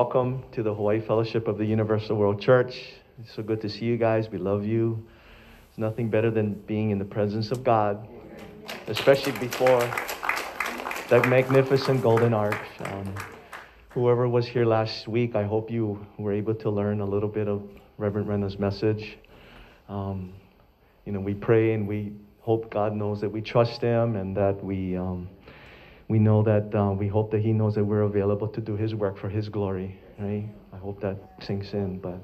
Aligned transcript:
Welcome 0.00 0.42
to 0.50 0.64
the 0.64 0.74
Hawaii 0.74 1.00
Fellowship 1.00 1.46
of 1.46 1.56
the 1.56 1.64
Universal 1.64 2.16
World 2.16 2.40
Church. 2.40 2.94
It's 3.20 3.32
so 3.32 3.44
good 3.44 3.60
to 3.60 3.68
see 3.68 3.84
you 3.84 3.96
guys. 3.96 4.28
We 4.28 4.38
love 4.38 4.66
you. 4.66 5.06
It's 5.68 5.78
nothing 5.78 6.10
better 6.10 6.32
than 6.32 6.54
being 6.66 6.90
in 6.90 6.98
the 6.98 7.04
presence 7.04 7.52
of 7.52 7.62
God, 7.62 8.08
especially 8.88 9.38
before 9.38 9.78
that 11.10 11.28
magnificent 11.28 12.02
golden 12.02 12.34
arch. 12.34 12.58
Um, 12.80 13.14
whoever 13.90 14.28
was 14.28 14.48
here 14.48 14.64
last 14.64 15.06
week, 15.06 15.36
I 15.36 15.44
hope 15.44 15.70
you 15.70 16.04
were 16.18 16.32
able 16.32 16.56
to 16.56 16.70
learn 16.70 17.00
a 17.00 17.06
little 17.06 17.28
bit 17.28 17.46
of 17.46 17.62
Reverend 17.96 18.26
Renna's 18.26 18.58
message. 18.58 19.16
Um, 19.88 20.32
you 21.06 21.12
know, 21.12 21.20
we 21.20 21.34
pray 21.34 21.72
and 21.72 21.86
we 21.86 22.14
hope 22.40 22.68
God 22.68 22.96
knows 22.96 23.20
that 23.20 23.30
we 23.30 23.40
trust 23.40 23.80
Him 23.80 24.16
and 24.16 24.36
that 24.36 24.64
we. 24.64 24.96
Um, 24.96 25.28
we 26.08 26.18
know 26.18 26.42
that 26.42 26.74
uh, 26.74 26.90
we 26.92 27.08
hope 27.08 27.30
that 27.30 27.40
he 27.40 27.52
knows 27.52 27.74
that 27.74 27.84
we're 27.84 28.02
available 28.02 28.48
to 28.48 28.60
do 28.60 28.76
his 28.76 28.94
work 28.94 29.18
for 29.18 29.28
his 29.28 29.48
glory 29.48 29.98
right? 30.18 30.48
I 30.72 30.76
hope 30.76 31.00
that 31.00 31.16
sinks 31.40 31.72
in 31.72 31.98
but 31.98 32.18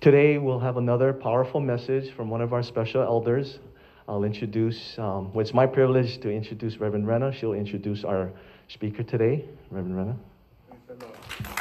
today 0.00 0.38
we'll 0.38 0.60
have 0.60 0.76
another 0.76 1.12
powerful 1.12 1.60
message 1.60 2.12
from 2.14 2.30
one 2.30 2.40
of 2.40 2.52
our 2.52 2.62
special 2.62 3.02
elders. 3.02 3.58
I'll 4.08 4.24
introduce 4.24 4.98
um, 4.98 5.32
well, 5.32 5.40
it's 5.40 5.54
my 5.54 5.66
privilege 5.66 6.20
to 6.20 6.30
introduce 6.30 6.78
reverend 6.78 7.06
renna. 7.06 7.32
She'll 7.32 7.52
introduce 7.52 8.04
our 8.04 8.30
speaker 8.68 9.02
today 9.02 9.44
reverend 9.70 9.96
renna 9.96 11.57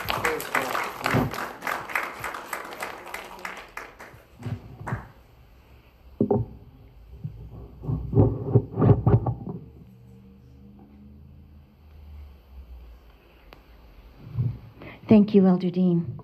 Thank 15.07 15.33
you, 15.33 15.47
Elder 15.47 15.69
Dean. 15.69 16.19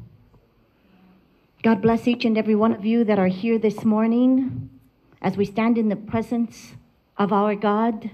God 1.63 1.81
bless 1.81 2.05
each 2.05 2.25
and 2.25 2.37
every 2.37 2.55
one 2.55 2.73
of 2.73 2.83
you 2.83 3.05
that 3.05 3.17
are 3.17 3.27
here 3.27 3.57
this 3.57 3.85
morning. 3.85 4.69
As 5.21 5.37
we 5.37 5.45
stand 5.45 5.77
in 5.77 5.87
the 5.87 5.95
presence 5.95 6.73
of 7.15 7.31
our 7.31 7.55
God, 7.55 8.11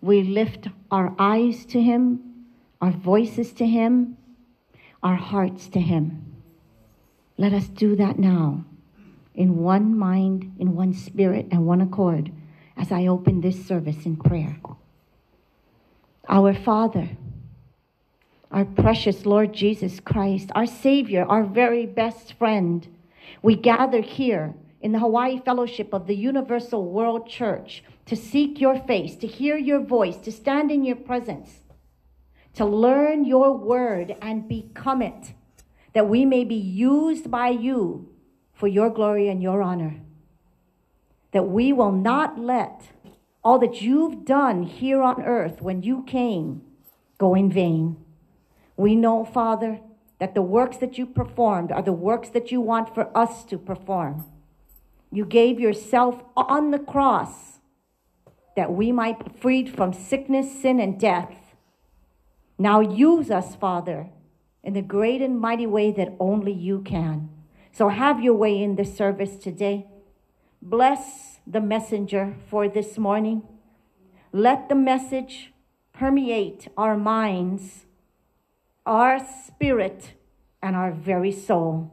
we 0.00 0.22
lift 0.22 0.68
our 0.92 1.16
eyes 1.18 1.64
to 1.66 1.82
Him, 1.82 2.46
our 2.80 2.92
voices 2.92 3.52
to 3.54 3.66
Him, 3.66 4.16
our 5.02 5.16
hearts 5.16 5.68
to 5.70 5.80
Him. 5.80 6.36
Let 7.36 7.52
us 7.52 7.66
do 7.66 7.96
that 7.96 8.20
now 8.20 8.64
in 9.34 9.56
one 9.56 9.98
mind, 9.98 10.54
in 10.60 10.76
one 10.76 10.94
spirit, 10.94 11.48
and 11.50 11.66
one 11.66 11.80
accord 11.80 12.30
as 12.76 12.92
I 12.92 13.08
open 13.08 13.40
this 13.40 13.66
service 13.66 14.06
in 14.06 14.16
prayer. 14.16 14.60
Our 16.28 16.54
Father, 16.54 17.08
our 18.50 18.64
precious 18.64 19.26
Lord 19.26 19.52
Jesus 19.52 20.00
Christ, 20.00 20.50
our 20.54 20.66
Savior, 20.66 21.24
our 21.28 21.44
very 21.44 21.86
best 21.86 22.32
friend. 22.34 22.88
We 23.42 23.54
gather 23.54 24.00
here 24.00 24.54
in 24.80 24.92
the 24.92 24.98
Hawaii 24.98 25.40
Fellowship 25.44 25.92
of 25.92 26.06
the 26.06 26.16
Universal 26.16 26.84
World 26.84 27.28
Church 27.28 27.84
to 28.06 28.16
seek 28.16 28.60
your 28.60 28.78
face, 28.78 29.16
to 29.16 29.26
hear 29.26 29.56
your 29.56 29.80
voice, 29.80 30.16
to 30.18 30.32
stand 30.32 30.70
in 30.70 30.84
your 30.84 30.96
presence, 30.96 31.62
to 32.54 32.64
learn 32.64 33.24
your 33.24 33.56
word 33.56 34.16
and 34.22 34.48
become 34.48 35.02
it, 35.02 35.34
that 35.92 36.08
we 36.08 36.24
may 36.24 36.44
be 36.44 36.54
used 36.54 37.30
by 37.30 37.48
you 37.48 38.08
for 38.54 38.66
your 38.66 38.88
glory 38.88 39.28
and 39.28 39.42
your 39.42 39.62
honor. 39.62 40.00
That 41.32 41.48
we 41.48 41.72
will 41.72 41.92
not 41.92 42.38
let 42.38 42.88
all 43.44 43.58
that 43.58 43.82
you've 43.82 44.24
done 44.24 44.62
here 44.62 45.02
on 45.02 45.22
earth 45.22 45.60
when 45.60 45.82
you 45.82 46.02
came 46.04 46.62
go 47.18 47.34
in 47.34 47.52
vain. 47.52 47.96
We 48.78 48.94
know, 48.94 49.24
Father, 49.24 49.80
that 50.20 50.34
the 50.34 50.42
works 50.42 50.76
that 50.78 50.96
you 50.96 51.04
performed 51.04 51.72
are 51.72 51.82
the 51.82 51.92
works 51.92 52.28
that 52.30 52.52
you 52.52 52.60
want 52.60 52.94
for 52.94 53.10
us 53.16 53.44
to 53.46 53.58
perform. 53.58 54.24
You 55.10 55.24
gave 55.24 55.58
yourself 55.58 56.22
on 56.36 56.70
the 56.70 56.78
cross 56.78 57.58
that 58.54 58.72
we 58.72 58.92
might 58.92 59.18
be 59.18 59.40
freed 59.40 59.74
from 59.74 59.92
sickness, 59.92 60.62
sin, 60.62 60.78
and 60.78 60.98
death. 60.98 61.34
Now 62.56 62.78
use 62.78 63.32
us, 63.32 63.56
Father, 63.56 64.10
in 64.62 64.74
the 64.74 64.82
great 64.82 65.22
and 65.22 65.40
mighty 65.40 65.66
way 65.66 65.90
that 65.92 66.14
only 66.20 66.52
you 66.52 66.80
can. 66.82 67.30
So 67.72 67.88
have 67.88 68.22
your 68.22 68.34
way 68.34 68.62
in 68.62 68.76
this 68.76 68.96
service 68.96 69.36
today. 69.36 69.88
Bless 70.62 71.40
the 71.44 71.60
messenger 71.60 72.36
for 72.48 72.68
this 72.68 72.96
morning. 72.96 73.42
Let 74.32 74.68
the 74.68 74.76
message 74.76 75.52
permeate 75.92 76.68
our 76.76 76.96
minds 76.96 77.86
our 78.88 79.20
spirit, 79.46 80.14
and 80.62 80.74
our 80.74 80.90
very 80.90 81.30
soul. 81.30 81.92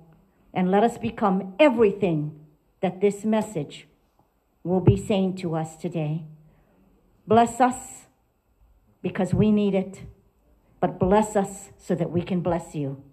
And 0.54 0.72
let 0.72 0.84
us 0.84 0.98
become 0.98 1.54
everything 1.60 2.40
that 2.82 3.02
this 3.02 3.26
message 3.26 3.88
will 4.64 4.80
be 4.80 4.98
saying 4.98 5.36
to 5.38 5.56
us 5.56 5.76
today. 5.76 6.24
Bless 7.28 7.60
us 7.60 8.08
because 9.02 9.34
we 9.34 9.52
need 9.52 9.76
it, 9.76 10.04
but 10.80 10.98
bless 10.98 11.36
us 11.36 11.70
so 11.78 11.94
that 11.96 12.12
we 12.12 12.22
can 12.22 12.40
bless 12.42 12.74
you. 12.74 13.04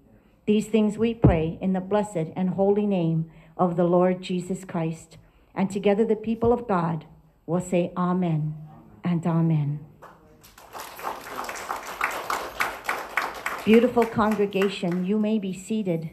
These 0.47 0.69
things 0.69 0.97
we 0.97 1.15
pray 1.15 1.59
in 1.61 1.73
the 1.73 1.81
blessed 1.81 2.33
and 2.37 2.51
holy 2.51 2.87
name 2.87 3.31
of 3.57 3.77
the 3.77 3.85
Lord 3.85 4.23
Jesus 4.23 4.65
Christ. 4.65 5.19
And 5.55 5.71
together 5.71 6.05
the 6.05 6.17
people 6.17 6.53
of 6.53 6.69
God 6.69 7.05
will 7.47 7.61
say, 7.61 7.93
Amen 7.97 8.55
and 9.05 9.27
Amen. 9.27 9.92
Beautiful 13.65 14.05
congregation, 14.05 15.07
you 15.07 15.21
may 15.21 15.39
be 15.39 15.53
seated. 15.53 16.11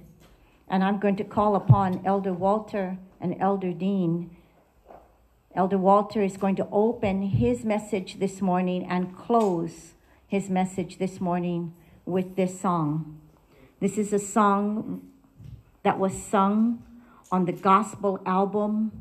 And 0.68 0.84
I'm 0.84 1.00
going 1.00 1.16
to 1.16 1.24
call 1.24 1.56
upon 1.56 2.06
Elder 2.06 2.32
Walter 2.32 3.00
and 3.20 3.36
Elder 3.40 3.74
Dean. 3.74 4.30
Elder 5.56 5.80
Walter 5.80 6.22
is 6.22 6.38
going 6.38 6.56
to 6.58 6.68
open 6.72 7.24
his 7.24 7.66
message 7.66 8.20
this 8.20 8.40
morning 8.40 8.86
and 8.86 9.18
close 9.18 9.96
his 10.28 10.48
message 10.48 11.00
this 11.00 11.20
morning 11.20 11.74
with 12.06 12.36
this 12.36 12.62
song. 12.62 13.20
This 13.80 13.98
is 13.98 14.14
a 14.14 14.20
song 14.20 15.08
that 15.82 15.98
was 15.98 16.14
sung 16.22 16.84
on 17.32 17.46
the 17.46 17.52
gospel 17.52 18.22
album 18.28 18.92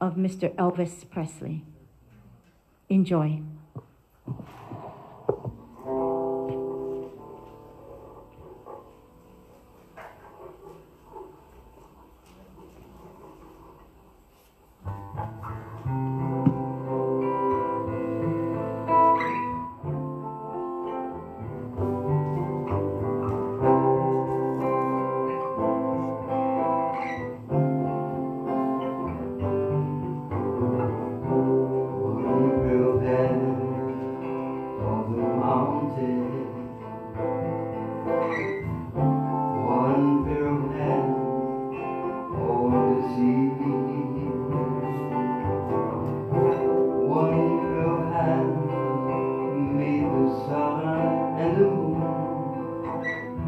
of 0.00 0.16
Mr. 0.16 0.52
Elvis 0.56 1.08
Presley. 1.08 1.62
Enjoy. 2.88 3.40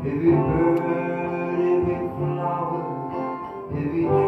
every 0.08 0.30
bird, 0.30 1.60
every 1.60 2.08
flower, 2.16 2.82
every 3.76 4.04
tree. 4.04 4.27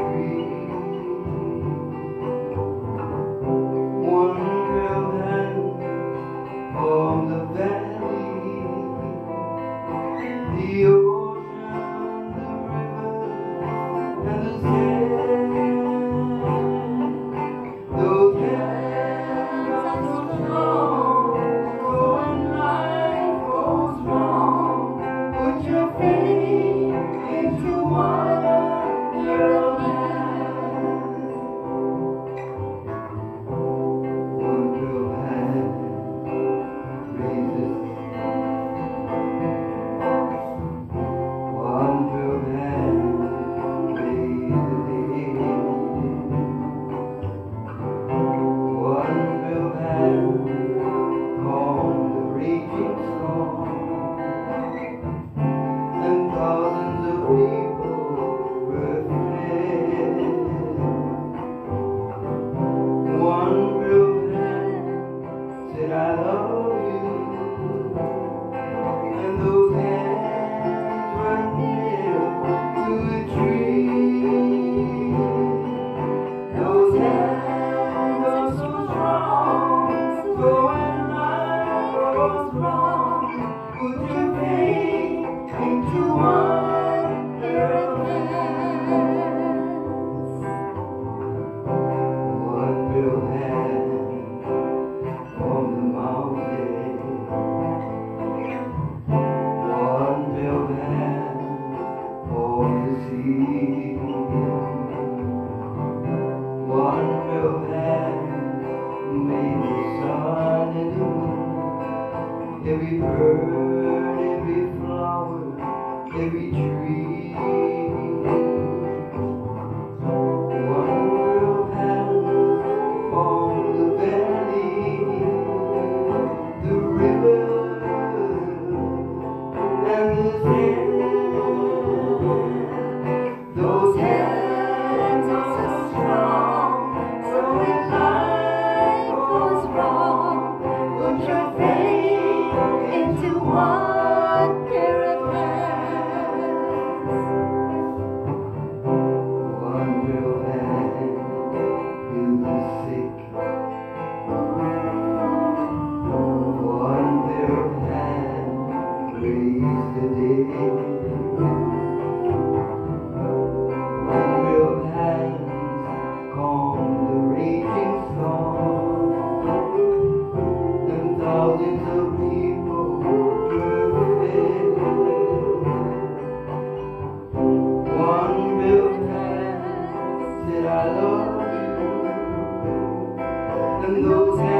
and 183.82 184.05
those 184.05 184.60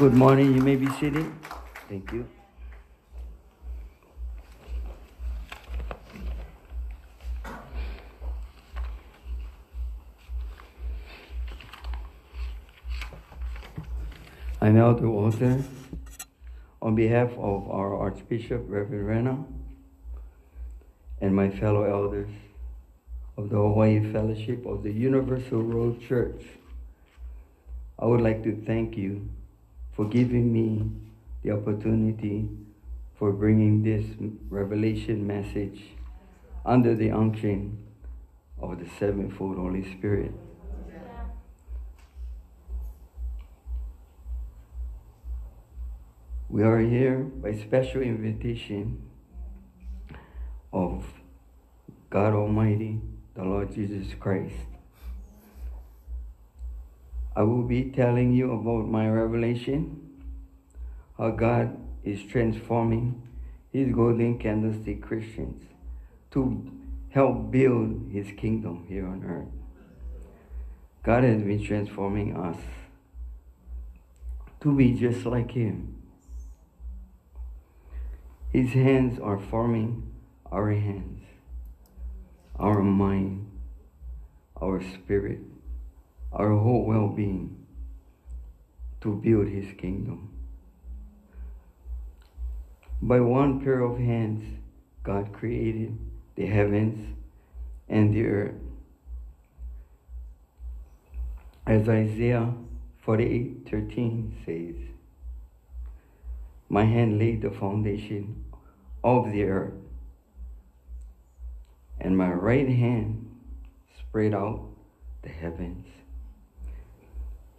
Good 0.00 0.14
morning. 0.14 0.54
You 0.54 0.62
may 0.62 0.76
be 0.76 0.86
seated. 0.92 1.30
Thank 1.86 2.10
you. 2.10 2.26
I 14.62 14.70
now 14.70 14.94
to 14.94 15.10
Walter 15.10 15.62
on 16.80 16.94
behalf 16.94 17.32
of 17.32 17.70
our 17.70 17.94
Archbishop, 17.94 18.64
Reverend 18.68 19.06
Renna, 19.06 19.44
and 21.20 21.36
my 21.36 21.50
fellow 21.50 21.82
elders 21.82 22.30
of 23.36 23.50
the 23.50 23.56
Hawaii 23.56 24.10
Fellowship 24.10 24.64
of 24.64 24.82
the 24.82 24.92
Universal 24.92 25.60
World 25.60 26.00
Church. 26.00 26.42
I 27.98 28.06
would 28.06 28.22
like 28.22 28.42
to 28.44 28.56
thank 28.64 28.96
you 28.96 29.28
for 30.00 30.08
giving 30.08 30.50
me 30.50 30.90
the 31.42 31.50
opportunity 31.50 32.48
for 33.18 33.32
bringing 33.32 33.82
this 33.82 34.02
revelation 34.48 35.26
message 35.26 35.78
under 36.64 36.94
the 36.94 37.10
unction 37.10 37.76
of 38.62 38.78
the 38.78 38.88
sevenfold 38.98 39.58
Holy 39.58 39.84
Spirit. 39.98 40.32
We 46.48 46.62
are 46.62 46.78
here 46.78 47.18
by 47.18 47.52
special 47.52 48.00
invitation 48.00 49.02
of 50.72 51.04
God 52.08 52.32
Almighty, 52.32 53.02
the 53.34 53.44
Lord 53.44 53.74
Jesus 53.74 54.14
Christ. 54.18 54.79
I 57.40 57.42
will 57.42 57.62
be 57.62 57.84
telling 57.84 58.34
you 58.34 58.52
about 58.52 58.86
my 58.86 59.08
revelation, 59.08 60.10
how 61.16 61.30
God 61.30 61.74
is 62.04 62.22
transforming 62.24 63.22
his 63.72 63.94
golden 63.94 64.38
candlestick 64.38 65.00
Christians 65.00 65.62
to 66.32 66.70
help 67.08 67.50
build 67.50 68.10
his 68.12 68.26
kingdom 68.36 68.84
here 68.90 69.06
on 69.06 69.24
earth. 69.24 69.48
God 71.02 71.24
has 71.24 71.40
been 71.40 71.64
transforming 71.64 72.36
us 72.36 72.60
to 74.60 74.76
be 74.76 74.92
just 74.92 75.24
like 75.24 75.52
him. 75.52 75.96
His 78.52 78.74
hands 78.74 79.18
are 79.18 79.38
forming 79.38 80.12
our 80.52 80.72
hands, 80.72 81.22
our 82.58 82.82
mind, 82.82 83.50
our 84.60 84.82
spirit 84.82 85.49
our 86.32 86.50
whole 86.50 86.84
well 86.84 87.08
being 87.08 87.66
to 89.00 89.16
build 89.16 89.48
his 89.48 89.72
kingdom. 89.78 90.30
By 93.02 93.20
one 93.20 93.64
pair 93.64 93.80
of 93.80 93.98
hands, 93.98 94.58
God 95.02 95.32
created 95.32 95.98
the 96.36 96.46
heavens 96.46 97.16
and 97.88 98.12
the 98.14 98.26
earth. 98.26 98.54
As 101.66 101.88
Isaiah 101.88 102.52
48 102.98 103.68
13 103.70 104.42
says, 104.44 104.76
My 106.68 106.84
hand 106.84 107.18
laid 107.18 107.42
the 107.42 107.50
foundation 107.50 108.44
of 109.02 109.32
the 109.32 109.44
earth, 109.44 109.72
and 112.00 112.16
my 112.16 112.30
right 112.30 112.68
hand 112.68 113.30
spread 113.98 114.34
out 114.34 114.68
the 115.22 115.30
heavens. 115.30 115.86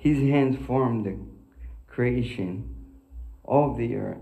His 0.01 0.17
hands 0.17 0.58
formed 0.65 1.05
the 1.05 1.15
creation 1.86 2.75
of 3.46 3.77
the 3.77 3.96
earth. 3.96 4.17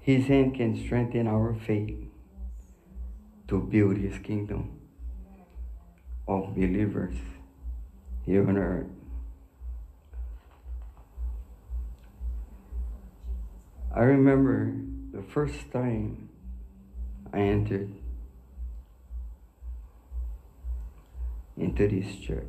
His 0.00 0.26
hand 0.26 0.56
can 0.56 0.76
strengthen 0.84 1.28
our 1.28 1.54
faith 1.54 1.96
to 3.46 3.60
build 3.60 3.98
his 3.98 4.18
kingdom 4.18 4.80
of 6.26 6.56
believers 6.56 7.14
here 8.26 8.48
on 8.48 8.58
earth. 8.58 8.90
I 13.94 14.00
remember 14.00 14.74
the 15.12 15.22
first 15.22 15.70
time 15.70 16.30
I 17.32 17.38
entered 17.38 17.99
into 21.60 21.86
this 21.86 22.16
church. 22.16 22.46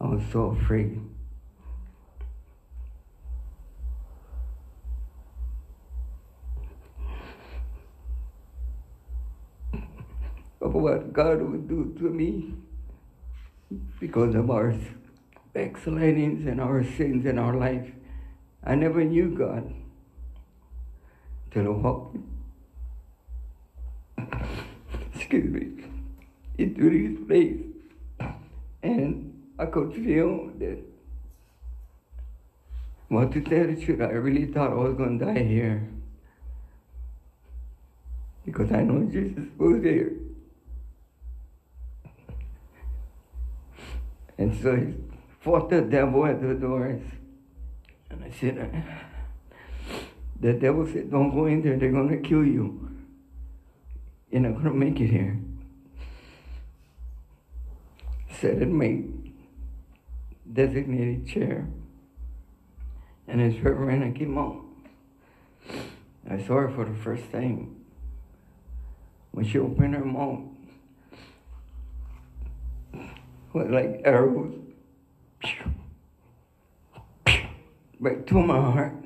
I 0.00 0.06
was 0.06 0.22
so 0.30 0.56
afraid. 0.60 1.00
Of 10.60 10.74
what 10.74 11.12
God 11.12 11.42
would 11.42 11.68
do 11.68 11.94
to 11.98 12.04
me 12.04 12.54
because 13.98 14.34
of 14.34 14.50
our 14.50 14.74
backslidings 15.52 16.46
and 16.46 16.60
our 16.60 16.84
sins 16.84 17.24
in 17.26 17.38
our 17.38 17.54
life. 17.54 17.90
I 18.62 18.74
never 18.74 19.02
knew 19.04 19.34
God 19.36 19.72
till 21.50 21.66
I 21.66 21.70
walked, 21.70 22.16
excuse 25.26 25.52
me, 25.52 25.84
into 26.56 26.88
this 26.88 27.26
place. 27.26 28.30
And 28.82 29.52
I 29.58 29.66
could 29.66 29.92
feel 29.92 30.52
that, 30.58 30.78
well, 33.10 33.28
to 33.28 33.40
tell 33.40 33.66
the 33.66 33.74
truth, 33.74 34.00
I 34.00 34.12
really 34.12 34.46
thought 34.46 34.70
I 34.70 34.74
was 34.74 34.94
going 34.94 35.18
to 35.18 35.24
die 35.24 35.42
here. 35.42 35.88
Because 38.44 38.70
I 38.70 38.82
know 38.82 39.04
Jesus 39.10 39.46
was 39.58 39.82
there. 39.82 40.10
And 44.38 44.56
so 44.62 44.76
he 44.76 44.94
fought 45.40 45.70
the 45.70 45.80
devil 45.80 46.24
at 46.24 46.40
the 46.40 46.54
doors. 46.54 47.02
And 48.10 48.22
I 48.22 48.30
said, 48.30 48.84
the 50.38 50.52
devil 50.52 50.86
said, 50.86 51.10
don't 51.10 51.34
go 51.34 51.46
in 51.46 51.62
there, 51.62 51.76
they're 51.76 51.90
going 51.90 52.10
to 52.10 52.18
kill 52.18 52.44
you. 52.44 52.95
You're 54.36 54.50
not 54.50 54.62
to 54.64 54.70
make 54.70 55.00
it 55.00 55.06
here. 55.06 55.38
Sat 58.38 58.60
in 58.60 58.76
my 58.76 59.00
designated 60.52 61.26
chair. 61.26 61.66
And 63.26 63.40
as 63.40 63.58
Reverend 63.60 64.14
came 64.14 64.36
out, 64.36 64.62
I 66.28 66.36
saw 66.42 66.56
her 66.56 66.68
for 66.68 66.84
the 66.84 66.94
first 66.96 67.32
time. 67.32 67.76
When 69.30 69.46
she 69.46 69.58
opened 69.58 69.94
her 69.94 70.04
mouth, 70.04 70.40
was 73.54 73.70
like 73.70 74.02
arrows 74.04 74.54
right 78.00 78.26
to 78.26 78.34
my 78.34 78.60
heart, 78.60 79.02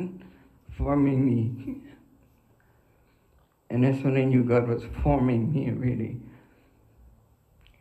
forming 0.77 1.25
me. 1.25 1.83
And 3.71 3.85
that's 3.85 4.03
when 4.03 4.17
I 4.17 4.25
knew 4.25 4.43
God 4.43 4.69
was 4.69 4.83
forming 5.03 5.53
me 5.53 5.71
really 5.71 6.17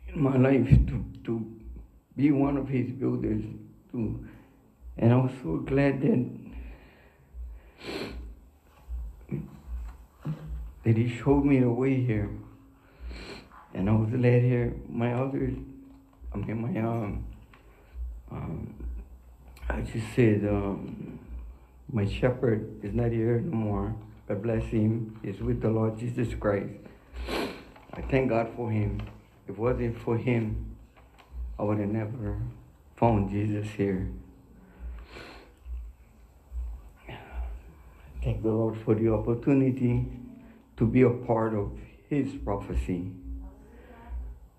in 0.08 0.22
my 0.22 0.36
life 0.36 0.68
to, 0.68 1.04
to 1.24 1.46
be 2.16 2.30
one 2.30 2.56
of 2.56 2.68
his 2.68 2.90
builders. 2.92 3.42
To, 3.92 4.24
and 4.98 5.12
I 5.12 5.16
was 5.16 5.32
so 5.42 5.56
glad 5.56 6.00
that 6.02 6.30
that 10.84 10.96
he 10.96 11.08
showed 11.08 11.44
me 11.44 11.60
the 11.60 11.70
way 11.70 12.02
here. 12.02 12.30
And 13.74 13.88
I 13.88 13.92
was 13.92 14.10
led 14.12 14.42
here. 14.42 14.74
My 14.88 15.12
elders, 15.12 15.54
I 16.32 16.36
mean, 16.38 16.62
my, 16.62 16.80
um, 16.80 17.24
um, 18.30 18.74
I 19.68 19.80
just 19.82 20.06
said, 20.14 20.44
um, 20.48 21.18
my 21.92 22.06
shepherd 22.06 22.80
is 22.82 22.94
not 22.94 23.10
here 23.10 23.40
no 23.40 23.56
more. 23.56 23.94
God 24.30 24.42
bless 24.44 24.62
him. 24.66 25.18
He's 25.24 25.40
with 25.40 25.60
the 25.60 25.70
Lord 25.70 25.98
Jesus 25.98 26.32
Christ. 26.36 26.72
I 27.92 28.00
thank 28.02 28.28
God 28.28 28.52
for 28.54 28.70
him. 28.70 29.02
If 29.48 29.56
it 29.56 29.58
wasn't 29.58 29.98
for 29.98 30.16
him, 30.16 30.76
I 31.58 31.64
would 31.64 31.80
have 31.80 31.88
never 31.88 32.40
found 32.96 33.30
Jesus 33.30 33.66
here. 33.76 34.08
Thank 38.22 38.44
the 38.44 38.50
Lord 38.50 38.78
for 38.84 38.94
the 38.94 39.12
opportunity 39.12 40.06
to 40.76 40.86
be 40.86 41.02
a 41.02 41.10
part 41.10 41.52
of 41.52 41.72
his 42.08 42.32
prophecy. 42.44 43.10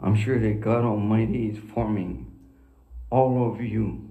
I'm 0.01 0.17
sure 0.17 0.37
that 0.37 0.59
God 0.59 0.83
Almighty 0.83 1.47
is 1.47 1.59
forming 1.73 2.29
all 3.09 3.49
of 3.49 3.61
you 3.61 4.09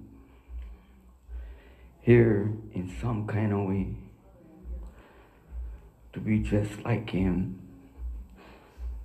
here 2.01 2.51
in 2.73 2.91
some 2.99 3.27
kind 3.27 3.53
of 3.53 3.67
way 3.67 4.00
to 6.13 6.19
be 6.19 6.39
just 6.39 6.83
like 6.83 7.09
him 7.09 7.59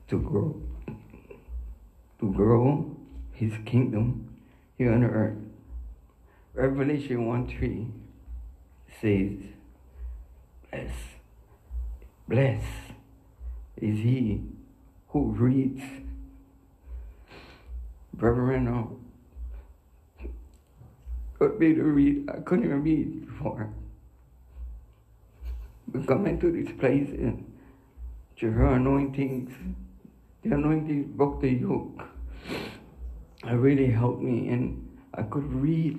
to 0.08 0.18
grow 0.18 0.60
to 2.20 2.32
grow 2.32 2.96
his 3.32 3.52
kingdom 3.64 4.28
here 4.78 4.92
on 4.92 5.04
earth 5.04 5.36
revelation 6.54 7.26
1 7.26 7.48
3 7.48 7.86
says 9.00 9.38
bless 10.70 10.92
bless 12.28 12.64
is 13.76 13.98
he 13.98 14.42
who 15.08 15.24
reads 15.32 15.82
Reverend 18.18 18.64
no 18.64 18.98
got 21.38 21.58
me 21.58 21.74
to 21.74 21.82
read. 21.82 22.30
I 22.30 22.40
couldn't 22.40 22.64
even 22.64 22.82
read 22.82 23.26
before. 23.26 23.70
We 25.92 26.04
come 26.04 26.26
into 26.26 26.50
this 26.50 26.72
place 26.78 27.08
and 27.10 27.52
to 28.38 28.50
her 28.50 28.74
anointings, 28.74 29.52
the 30.42 30.54
anointings 30.54 31.06
broke 31.16 31.40
the 31.40 31.50
yoke. 31.50 32.02
It 33.44 33.52
really 33.52 33.90
helped 33.90 34.22
me 34.22 34.48
and 34.48 34.98
I 35.14 35.22
could 35.22 35.50
read 35.52 35.98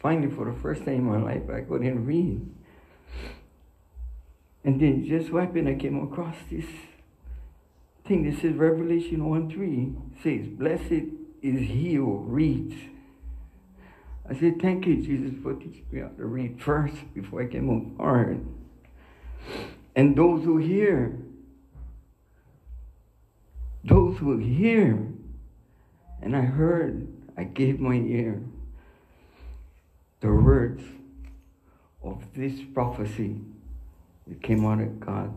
finally 0.00 0.30
for 0.34 0.50
the 0.50 0.58
first 0.60 0.84
time 0.84 0.94
in 0.94 1.04
my 1.04 1.18
life 1.18 1.48
I 1.50 1.60
couldn't 1.60 2.04
read. 2.04 2.40
And 4.64 4.80
then 4.80 5.06
just 5.06 5.32
wiping 5.32 5.68
I 5.68 5.74
came 5.74 6.02
across 6.02 6.36
this 6.50 6.64
thing 8.06 8.28
that 8.28 8.40
says 8.40 8.54
Revelation 8.54 9.28
1 9.28 9.50
3 9.50 9.92
says, 10.22 10.48
Blessed 10.48 11.04
is 11.42 11.68
he 11.68 11.94
who 11.94 12.18
reads 12.18 12.74
I 14.28 14.34
said, 14.34 14.60
Thank 14.60 14.86
you, 14.86 14.96
Jesus, 14.96 15.34
for 15.42 15.54
teaching 15.54 15.86
me 15.90 16.00
how 16.00 16.08
to 16.08 16.26
read 16.26 16.60
first 16.60 16.96
before 17.14 17.42
I 17.42 17.46
can 17.46 17.64
move 17.64 17.96
forward. 17.96 18.44
And 19.94 20.16
those 20.16 20.44
who 20.44 20.58
hear, 20.58 21.18
those 23.84 24.18
who 24.18 24.38
hear, 24.38 25.06
and 26.22 26.36
I 26.36 26.42
heard, 26.42 27.08
I 27.36 27.44
gave 27.44 27.80
my 27.80 27.94
ear 27.94 28.42
the 30.20 30.32
words 30.32 30.82
of 32.02 32.22
this 32.34 32.60
prophecy 32.74 33.40
that 34.26 34.42
came 34.42 34.64
out 34.66 34.80
of 34.80 35.00
God 35.00 35.34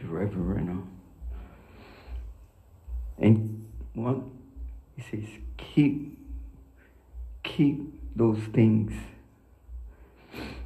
the 0.00 0.06
Reverend. 0.06 0.70
Uh, 0.70 1.34
and 3.18 3.66
what 3.94 4.16
he 4.96 5.02
says, 5.02 5.28
keep 5.56 6.16
keep 7.42 7.80
those 8.16 8.38
things 8.52 8.92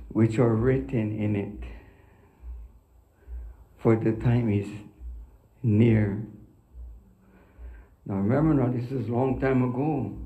which 0.08 0.38
are 0.38 0.54
written 0.54 1.18
in 1.18 1.34
it, 1.34 1.73
for 3.84 3.96
the 3.96 4.12
time 4.12 4.50
is 4.50 4.66
near. 5.62 6.26
Now 8.06 8.14
remember 8.14 8.54
now, 8.54 8.72
this 8.72 8.90
is 8.90 9.10
a 9.10 9.12
long 9.12 9.38
time 9.38 9.62
ago. 9.62 10.16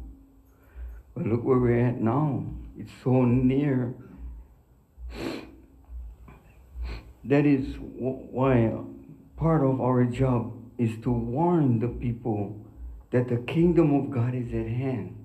But 1.13 1.27
look 1.27 1.43
where 1.43 1.59
we're 1.59 1.85
at 1.89 2.01
now. 2.01 2.45
It's 2.79 2.93
so 3.03 3.25
near. 3.25 3.95
That 7.25 7.47
is 7.47 7.75
why 7.81 8.79
part 9.37 9.65
of 9.65 9.81
our 9.81 10.05
job 10.05 10.53
is 10.79 10.93
to 11.03 11.11
warn 11.11 11.81
the 11.81 11.89
people 11.89 12.65
that 13.11 13.27
the 13.27 13.39
kingdom 13.39 13.93
of 13.93 14.13
God 14.13 14.37
is 14.37 14.55
at 14.55 14.69
hand. 14.69 15.17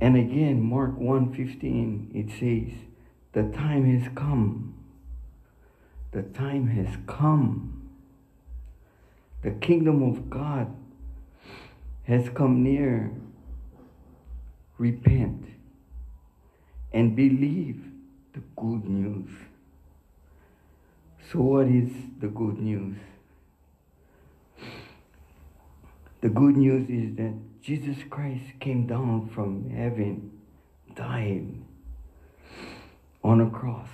And 0.00 0.16
again, 0.16 0.60
Mark 0.60 0.98
1:15, 0.98 2.10
it 2.12 2.28
says, 2.28 2.76
"The 3.34 3.44
time 3.56 3.84
has 3.84 4.08
come. 4.16 4.74
The 6.12 6.22
time 6.22 6.66
has 6.68 6.96
come. 7.06 7.88
The 9.42 9.52
kingdom 9.52 10.02
of 10.02 10.28
God 10.28 10.74
has 12.04 12.28
come 12.30 12.62
near. 12.62 13.12
Repent 14.78 15.44
and 16.92 17.14
believe 17.14 17.92
the 18.32 18.40
good 18.56 18.88
news." 18.88 19.30
So 21.30 21.40
what 21.40 21.68
is 21.68 21.92
the 22.18 22.28
good 22.28 22.58
news? 22.58 22.96
The 26.22 26.28
good 26.28 26.56
news 26.56 26.88
is 26.90 27.14
that 27.16 27.34
Jesus 27.62 28.02
Christ 28.04 28.58
came 28.58 28.86
down 28.86 29.28
from 29.28 29.70
heaven, 29.70 30.32
died 30.94 31.46
on 33.22 33.40
a 33.40 33.48
cross, 33.48 33.88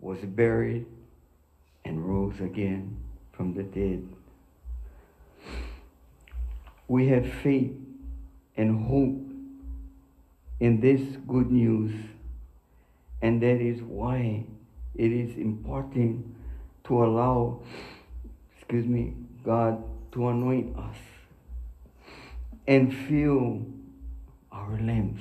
was 0.00 0.24
buried, 0.24 0.86
and 1.86 2.04
rose 2.04 2.40
again 2.40 2.96
from 3.32 3.54
the 3.54 3.62
dead. 3.62 4.06
We 6.88 7.08
have 7.08 7.32
faith 7.42 7.72
and 8.56 8.86
hope 8.86 9.22
in 10.60 10.80
this 10.80 11.00
good 11.28 11.50
news, 11.50 11.92
and 13.22 13.42
that 13.42 13.60
is 13.60 13.82
why 13.82 14.44
it 14.94 15.12
is 15.12 15.36
important 15.36 16.34
to 16.84 17.04
allow, 17.04 17.60
excuse 18.56 18.86
me, 18.86 19.14
God 19.44 19.82
to 20.12 20.28
anoint 20.28 20.76
us 20.76 20.96
and 22.66 22.94
fill 22.94 23.66
our 24.50 24.78
limbs. 24.80 25.20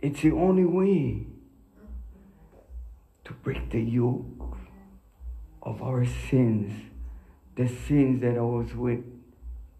It's 0.00 0.20
the 0.22 0.32
only 0.32 0.64
way 0.64 1.26
to 3.24 3.32
break 3.32 3.70
the 3.70 3.80
yoke 3.80 4.56
of 5.62 5.82
our 5.82 6.04
sins, 6.04 6.90
the 7.56 7.68
sins 7.68 8.20
that 8.22 8.36
I 8.36 8.40
was 8.40 8.74
with 8.74 9.04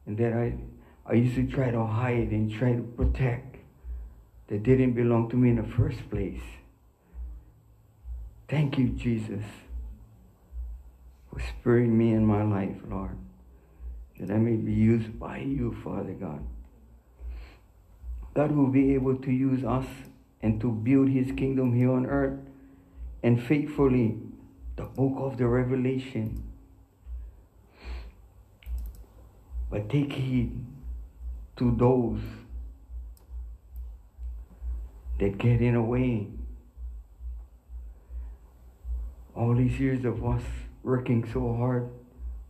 and 0.06 0.18
that 0.18 0.32
I, 0.32 0.54
I 1.06 1.14
used 1.14 1.36
to 1.36 1.46
try 1.46 1.70
to 1.70 1.84
hide 1.84 2.30
and 2.30 2.52
try 2.52 2.72
to 2.72 2.82
protect 2.82 3.56
that 4.48 4.62
didn't 4.62 4.92
belong 4.92 5.30
to 5.30 5.36
me 5.36 5.50
in 5.50 5.56
the 5.56 5.76
first 5.76 6.10
place. 6.10 6.42
Thank 8.48 8.78
you, 8.78 8.88
Jesus, 8.88 9.44
for 11.30 11.40
sparing 11.40 11.96
me 11.96 12.12
in 12.12 12.26
my 12.26 12.42
life, 12.42 12.76
Lord, 12.88 13.16
that 14.18 14.30
I 14.30 14.38
may 14.38 14.56
be 14.56 14.72
used 14.72 15.18
by 15.20 15.38
you, 15.38 15.76
Father 15.84 16.12
God. 16.12 16.44
God 18.34 18.50
will 18.52 18.68
be 18.68 18.94
able 18.94 19.16
to 19.16 19.30
use 19.30 19.64
us 19.64 19.86
and 20.42 20.60
to 20.60 20.70
build 20.70 21.08
his 21.08 21.30
kingdom 21.32 21.74
here 21.74 21.92
on 21.92 22.06
earth 22.06 22.40
and 23.22 23.40
faithfully 23.40 24.18
the 24.80 24.86
book 24.86 25.12
of 25.18 25.36
the 25.36 25.46
Revelation. 25.46 26.42
But 29.70 29.90
take 29.90 30.14
heed 30.14 30.64
to 31.56 31.76
those 31.76 32.20
that 35.18 35.36
get 35.36 35.60
in 35.60 35.74
the 35.74 35.82
way. 35.82 36.28
All 39.36 39.54
these 39.54 39.78
years 39.78 40.06
of 40.06 40.24
us 40.24 40.42
working 40.82 41.28
so 41.30 41.54
hard 41.54 41.90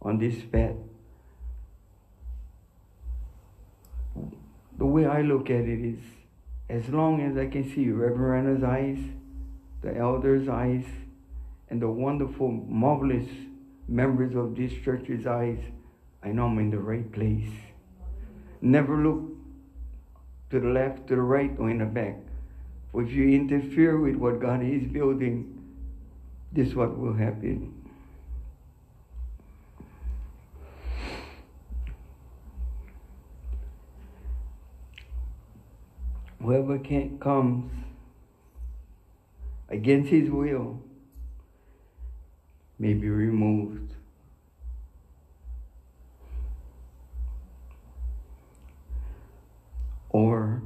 on 0.00 0.18
this 0.18 0.40
path. 0.52 0.76
The 4.78 4.86
way 4.86 5.04
I 5.04 5.22
look 5.22 5.50
at 5.50 5.64
it 5.64 5.84
is 5.84 5.98
as 6.68 6.88
long 6.90 7.20
as 7.22 7.36
I 7.36 7.48
can 7.48 7.68
see 7.74 7.90
Reverend 7.90 8.46
Anna's 8.46 8.62
eyes, 8.62 8.98
the 9.82 9.96
elders' 9.96 10.48
eyes, 10.48 10.84
and 11.70 11.80
the 11.80 11.88
wonderful, 11.88 12.50
marvelous 12.50 13.28
members 13.86 14.34
of 14.34 14.56
this 14.56 14.72
church's 14.84 15.26
eyes, 15.26 15.58
I 16.22 16.28
know 16.28 16.46
I'm 16.46 16.58
in 16.58 16.70
the 16.70 16.78
right 16.78 17.10
place. 17.12 17.50
Never 18.60 18.96
look 18.96 19.22
to 20.50 20.60
the 20.60 20.66
left, 20.66 21.06
to 21.08 21.14
the 21.14 21.22
right, 21.22 21.52
or 21.58 21.70
in 21.70 21.78
the 21.78 21.86
back. 21.86 22.16
For 22.92 23.02
if 23.02 23.12
you 23.12 23.28
interfere 23.28 23.98
with 23.98 24.16
what 24.16 24.40
God 24.40 24.64
is 24.64 24.84
building, 24.84 25.56
this 26.52 26.68
is 26.68 26.74
what 26.74 26.98
will 26.98 27.14
happen. 27.14 27.72
Whoever 36.42 36.78
can't 36.78 37.20
comes 37.20 37.70
against 39.68 40.10
his 40.10 40.28
will 40.30 40.80
may 42.80 42.94
be 42.94 43.10
removed. 43.10 43.92
Or 50.08 50.62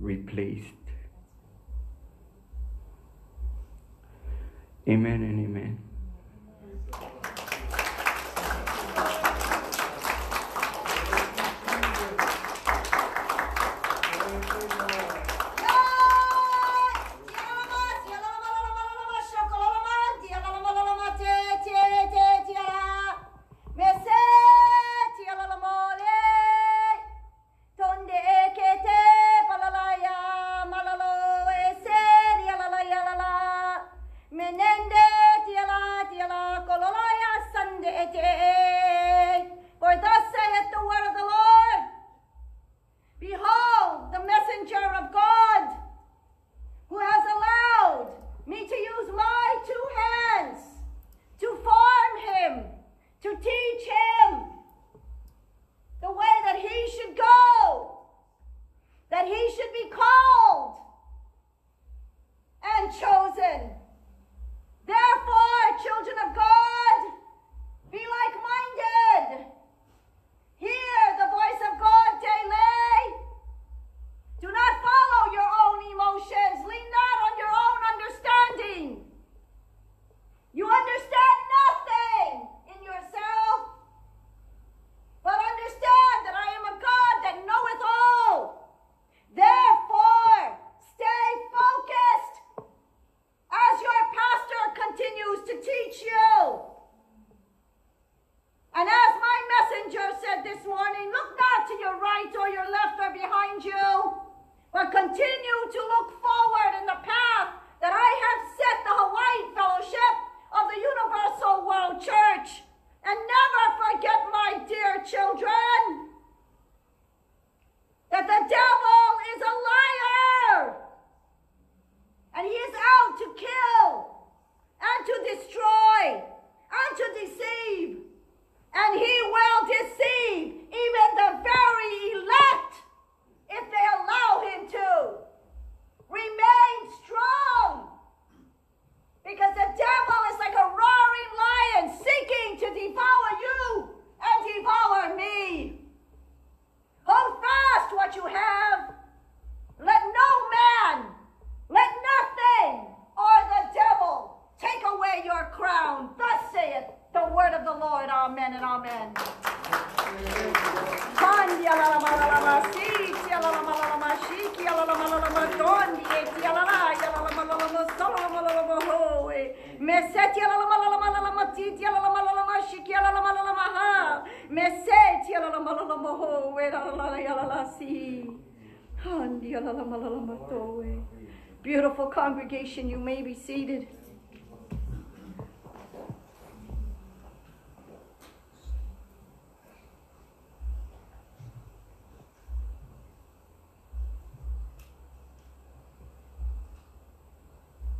replaced. 0.00 0.66
Amen 4.88 5.22
and 5.22 5.46
amen. 5.46 5.89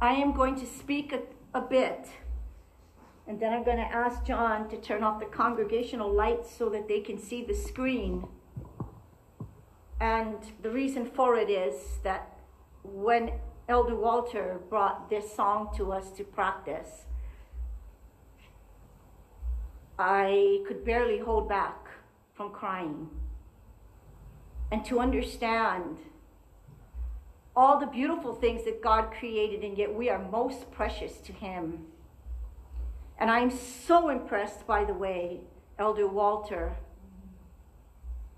I 0.03 0.15
am 0.15 0.33
going 0.33 0.57
to 0.57 0.67
speak 0.67 1.13
a, 1.13 1.21
a 1.53 1.61
bit, 1.61 2.09
and 3.27 3.39
then 3.39 3.53
I'm 3.53 3.65
going 3.65 3.77
to 3.77 3.83
ask 3.83 4.25
John 4.25 4.67
to 4.71 4.79
turn 4.79 5.03
off 5.03 5.21
the 5.21 5.27
congregational 5.27 6.11
lights 6.11 6.57
so 6.57 6.71
that 6.71 6.89
they 6.89 7.01
can 7.01 7.19
see 7.19 7.45
the 7.45 7.55
screen. 7.55 8.27
And 10.01 10.39
the 10.63 10.71
reason 10.71 11.05
for 11.05 11.37
it 11.37 11.51
is 11.51 11.75
that 12.03 12.39
when 12.83 13.33
Elder 13.69 13.95
Walter 13.95 14.63
brought 14.71 15.11
this 15.11 15.35
song 15.35 15.69
to 15.77 15.93
us 15.93 16.11
to 16.13 16.25
practice, 16.25 17.05
I 19.99 20.65
could 20.67 20.83
barely 20.83 21.19
hold 21.19 21.47
back 21.47 21.89
from 22.35 22.53
crying. 22.53 23.11
And 24.73 24.83
to 24.87 24.99
understand 24.99 25.99
all 27.61 27.79
the 27.79 27.87
beautiful 27.87 28.33
things 28.33 28.65
that 28.65 28.83
God 28.83 29.13
created, 29.13 29.63
and 29.63 29.77
yet 29.77 29.95
we 29.95 30.09
are 30.09 30.19
most 30.19 30.71
precious 30.71 31.19
to 31.19 31.31
Him. 31.31 31.85
And 33.19 33.31
I'm 33.31 33.51
so 33.51 34.09
impressed, 34.09 34.67
by 34.67 34.83
the 34.85 34.95
way, 34.95 35.41
Elder 35.79 36.07
Walter 36.07 36.77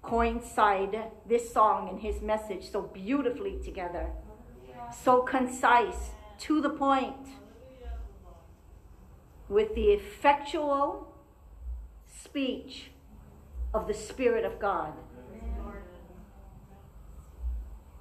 coincide 0.02 1.04
this 1.24 1.52
song 1.52 1.88
and 1.88 2.00
his 2.00 2.20
message 2.20 2.68
so 2.68 2.82
beautifully 2.82 3.61
together, 3.62 4.08
so 5.04 5.22
concise, 5.22 6.11
to 6.40 6.61
the 6.61 6.70
point, 6.70 7.28
with 9.48 9.72
the 9.76 9.92
effectual 9.92 11.14
speech 12.24 12.90
of 13.72 13.87
the 13.87 13.94
Spirit 13.94 14.44
of 14.44 14.58
God. 14.58 14.94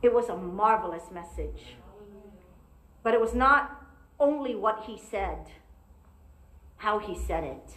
It 0.02 0.14
was 0.14 0.30
a 0.30 0.36
marvelous 0.36 1.12
message. 1.12 1.76
But 3.04 3.14
it 3.14 3.22
was 3.22 3.34
not 3.34 3.86
only 4.20 4.56
what 4.56 4.84
he 4.86 4.98
said, 4.98 5.48
how 6.78 7.00
he 7.00 7.16
said 7.16 7.44
it. 7.44 7.76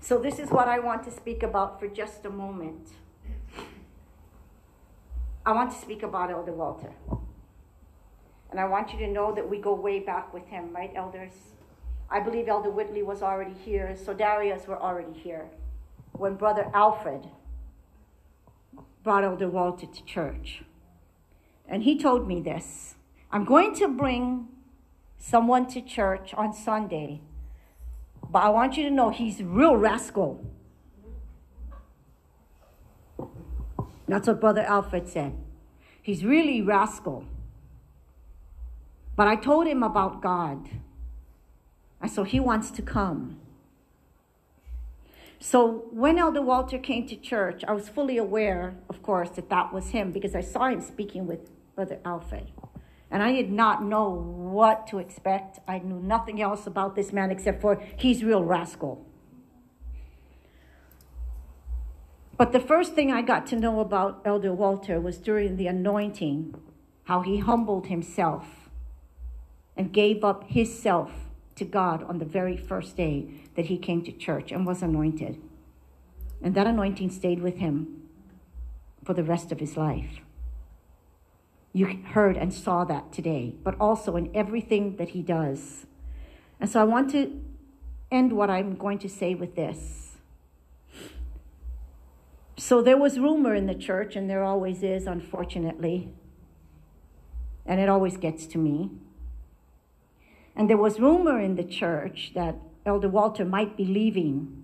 So, 0.00 0.18
this 0.18 0.38
is 0.38 0.50
what 0.50 0.66
I 0.66 0.78
want 0.78 1.04
to 1.04 1.10
speak 1.10 1.42
about 1.42 1.78
for 1.78 1.86
just 1.86 2.24
a 2.24 2.30
moment. 2.30 2.88
I 5.46 5.52
want 5.52 5.70
to 5.72 5.78
speak 5.78 6.02
about 6.02 6.30
Elder 6.30 6.52
Walter. 6.52 6.92
And 8.50 8.60
I 8.60 8.64
want 8.64 8.92
you 8.92 8.98
to 8.98 9.08
know 9.08 9.32
that 9.34 9.48
we 9.48 9.58
go 9.58 9.74
way 9.74 10.00
back 10.00 10.34
with 10.34 10.46
him, 10.48 10.74
right, 10.74 10.92
elders? 10.94 11.32
I 12.10 12.20
believe 12.20 12.48
Elder 12.48 12.70
Whitley 12.70 13.02
was 13.02 13.22
already 13.22 13.54
here, 13.64 13.96
so 13.96 14.12
Darius 14.12 14.66
were 14.66 14.80
already 14.80 15.18
here 15.18 15.46
when 16.12 16.34
Brother 16.34 16.70
Alfred 16.74 17.26
brought 19.02 19.24
Elder 19.24 19.48
Walter 19.48 19.86
to 19.86 20.04
church. 20.04 20.62
And 21.68 21.82
he 21.82 21.98
told 21.98 22.28
me 22.28 22.40
this 22.40 22.94
I'm 23.30 23.44
going 23.44 23.74
to 23.76 23.88
bring 23.88 24.48
someone 25.18 25.66
to 25.68 25.80
church 25.80 26.34
on 26.34 26.52
Sunday, 26.52 27.20
but 28.30 28.42
I 28.42 28.48
want 28.48 28.76
you 28.76 28.84
to 28.84 28.90
know 28.90 29.10
he's 29.10 29.40
a 29.40 29.44
real 29.44 29.76
rascal. 29.76 30.44
That's 34.08 34.26
what 34.26 34.40
Brother 34.40 34.62
Alfred 34.62 35.08
said. 35.08 35.32
He's 36.02 36.24
really 36.24 36.60
rascal. 36.60 37.24
But 39.16 39.28
I 39.28 39.36
told 39.36 39.66
him 39.66 39.82
about 39.82 40.20
God. 40.20 40.68
And 42.00 42.10
so 42.10 42.24
he 42.24 42.40
wants 42.40 42.70
to 42.72 42.82
come. 42.82 43.38
So 45.42 45.86
when 45.90 46.18
Elder 46.18 46.40
Walter 46.40 46.78
came 46.78 47.08
to 47.08 47.16
church, 47.16 47.64
I 47.66 47.72
was 47.72 47.88
fully 47.88 48.16
aware, 48.16 48.76
of 48.88 49.02
course, 49.02 49.30
that 49.30 49.50
that 49.50 49.72
was 49.72 49.90
him 49.90 50.12
because 50.12 50.36
I 50.36 50.40
saw 50.40 50.68
him 50.68 50.80
speaking 50.80 51.26
with 51.26 51.50
Brother 51.74 51.98
Alfred. 52.04 52.52
And 53.10 53.24
I 53.24 53.32
did 53.32 53.50
not 53.50 53.82
know 53.82 54.08
what 54.08 54.86
to 54.86 54.98
expect. 54.98 55.58
I 55.66 55.80
knew 55.80 55.98
nothing 55.98 56.40
else 56.40 56.68
about 56.68 56.94
this 56.94 57.12
man 57.12 57.32
except 57.32 57.60
for 57.60 57.82
he's 57.96 58.22
real 58.22 58.44
rascal. 58.44 59.04
But 62.36 62.52
the 62.52 62.60
first 62.60 62.94
thing 62.94 63.10
I 63.10 63.20
got 63.20 63.44
to 63.48 63.56
know 63.56 63.80
about 63.80 64.22
Elder 64.24 64.54
Walter 64.54 65.00
was 65.00 65.18
during 65.18 65.56
the 65.56 65.66
anointing, 65.66 66.54
how 67.04 67.22
he 67.22 67.38
humbled 67.38 67.88
himself 67.88 68.70
and 69.76 69.92
gave 69.92 70.22
up 70.22 70.44
his 70.44 70.78
self 70.78 71.31
to 71.56 71.64
God 71.64 72.02
on 72.04 72.18
the 72.18 72.24
very 72.24 72.56
first 72.56 72.96
day 72.96 73.28
that 73.56 73.66
he 73.66 73.78
came 73.78 74.02
to 74.04 74.12
church 74.12 74.50
and 74.52 74.66
was 74.66 74.82
anointed. 74.82 75.40
And 76.42 76.54
that 76.54 76.66
anointing 76.66 77.10
stayed 77.10 77.40
with 77.40 77.58
him 77.58 78.02
for 79.04 79.14
the 79.14 79.24
rest 79.24 79.52
of 79.52 79.60
his 79.60 79.76
life. 79.76 80.20
You 81.72 81.86
heard 81.86 82.36
and 82.36 82.52
saw 82.52 82.84
that 82.84 83.12
today, 83.12 83.54
but 83.62 83.78
also 83.80 84.16
in 84.16 84.30
everything 84.34 84.96
that 84.96 85.10
he 85.10 85.22
does. 85.22 85.86
And 86.60 86.68
so 86.68 86.80
I 86.80 86.84
want 86.84 87.10
to 87.12 87.40
end 88.10 88.32
what 88.32 88.50
I'm 88.50 88.76
going 88.76 88.98
to 88.98 89.08
say 89.08 89.34
with 89.34 89.56
this. 89.56 90.10
So 92.58 92.82
there 92.82 92.98
was 92.98 93.18
rumor 93.18 93.54
in 93.54 93.66
the 93.66 93.74
church, 93.74 94.14
and 94.14 94.28
there 94.28 94.44
always 94.44 94.82
is, 94.82 95.06
unfortunately, 95.06 96.10
and 97.64 97.80
it 97.80 97.88
always 97.88 98.16
gets 98.16 98.46
to 98.48 98.58
me 98.58 98.90
and 100.54 100.68
there 100.68 100.76
was 100.76 101.00
rumor 101.00 101.40
in 101.40 101.56
the 101.56 101.64
church 101.64 102.32
that 102.34 102.56
Elder 102.84 103.08
Walter 103.08 103.44
might 103.44 103.76
be 103.76 103.84
leaving 103.84 104.62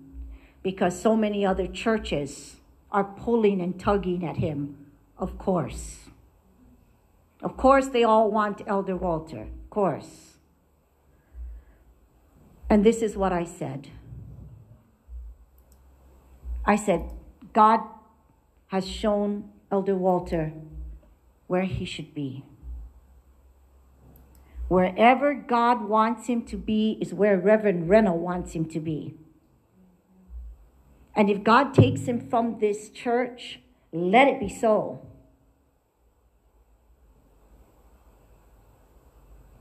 because 0.63 1.01
so 1.01 1.17
many 1.17 1.47
other 1.47 1.67
churches 1.67 2.57
are 2.91 3.05
pulling 3.05 3.61
and 3.61 3.79
tugging 3.79 4.25
at 4.25 4.39
him, 4.39 4.87
of 5.19 5.39
course. 5.39 6.11
Of 7.43 7.57
course, 7.57 7.89
they 7.89 8.03
all 8.03 8.31
want 8.31 8.63
Elder 8.67 8.97
Walter, 8.97 9.43
of 9.43 9.71
course. 9.71 10.37
And 12.69 12.85
this 12.85 13.01
is 13.03 13.17
what 13.17 13.33
I 13.33 13.45
said 13.45 13.89
I 16.69 16.77
said, 16.77 17.11
God 17.55 17.81
has 18.67 18.87
shown 18.87 19.49
Elder 19.73 19.97
Walter 19.97 20.53
where 21.47 21.63
he 21.63 21.87
should 21.87 22.13
be. 22.15 22.45
Wherever 24.69 25.35
God 25.35 25.89
wants 25.89 26.27
him 26.27 26.45
to 26.47 26.57
be 26.57 26.99
is 27.01 27.15
where 27.15 27.39
Reverend 27.39 27.89
Renna 27.89 28.15
wants 28.15 28.53
him 28.53 28.67
to 28.67 28.81
be. 28.81 29.15
And 31.17 31.31
if 31.31 31.43
God 31.43 31.75
takes 31.75 32.03
him 32.03 32.29
from 32.29 32.61
this 32.61 32.91
church, 32.91 33.61
let 33.93 34.29
it 34.29 34.39
be 34.39 34.49
so. 34.49 35.01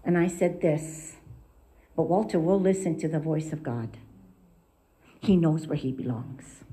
And 0.03 0.17
I 0.17 0.27
said 0.27 0.61
this, 0.61 1.15
but 1.95 2.03
Walter 2.03 2.39
will 2.39 2.59
listen 2.59 2.99
to 2.99 3.07
the 3.07 3.19
voice 3.19 3.51
of 3.51 3.63
God. 3.63 3.97
He 5.19 5.35
knows 5.35 5.67
where 5.67 5.77
he 5.77 5.91
belongs. 5.91 6.63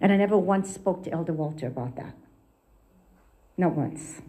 And 0.00 0.12
I 0.12 0.16
never 0.16 0.36
once 0.36 0.72
spoke 0.72 1.02
to 1.04 1.10
Elder 1.10 1.32
Walter 1.32 1.66
about 1.66 1.96
that. 1.96 2.14
Not 3.56 3.74
once. 3.74 4.20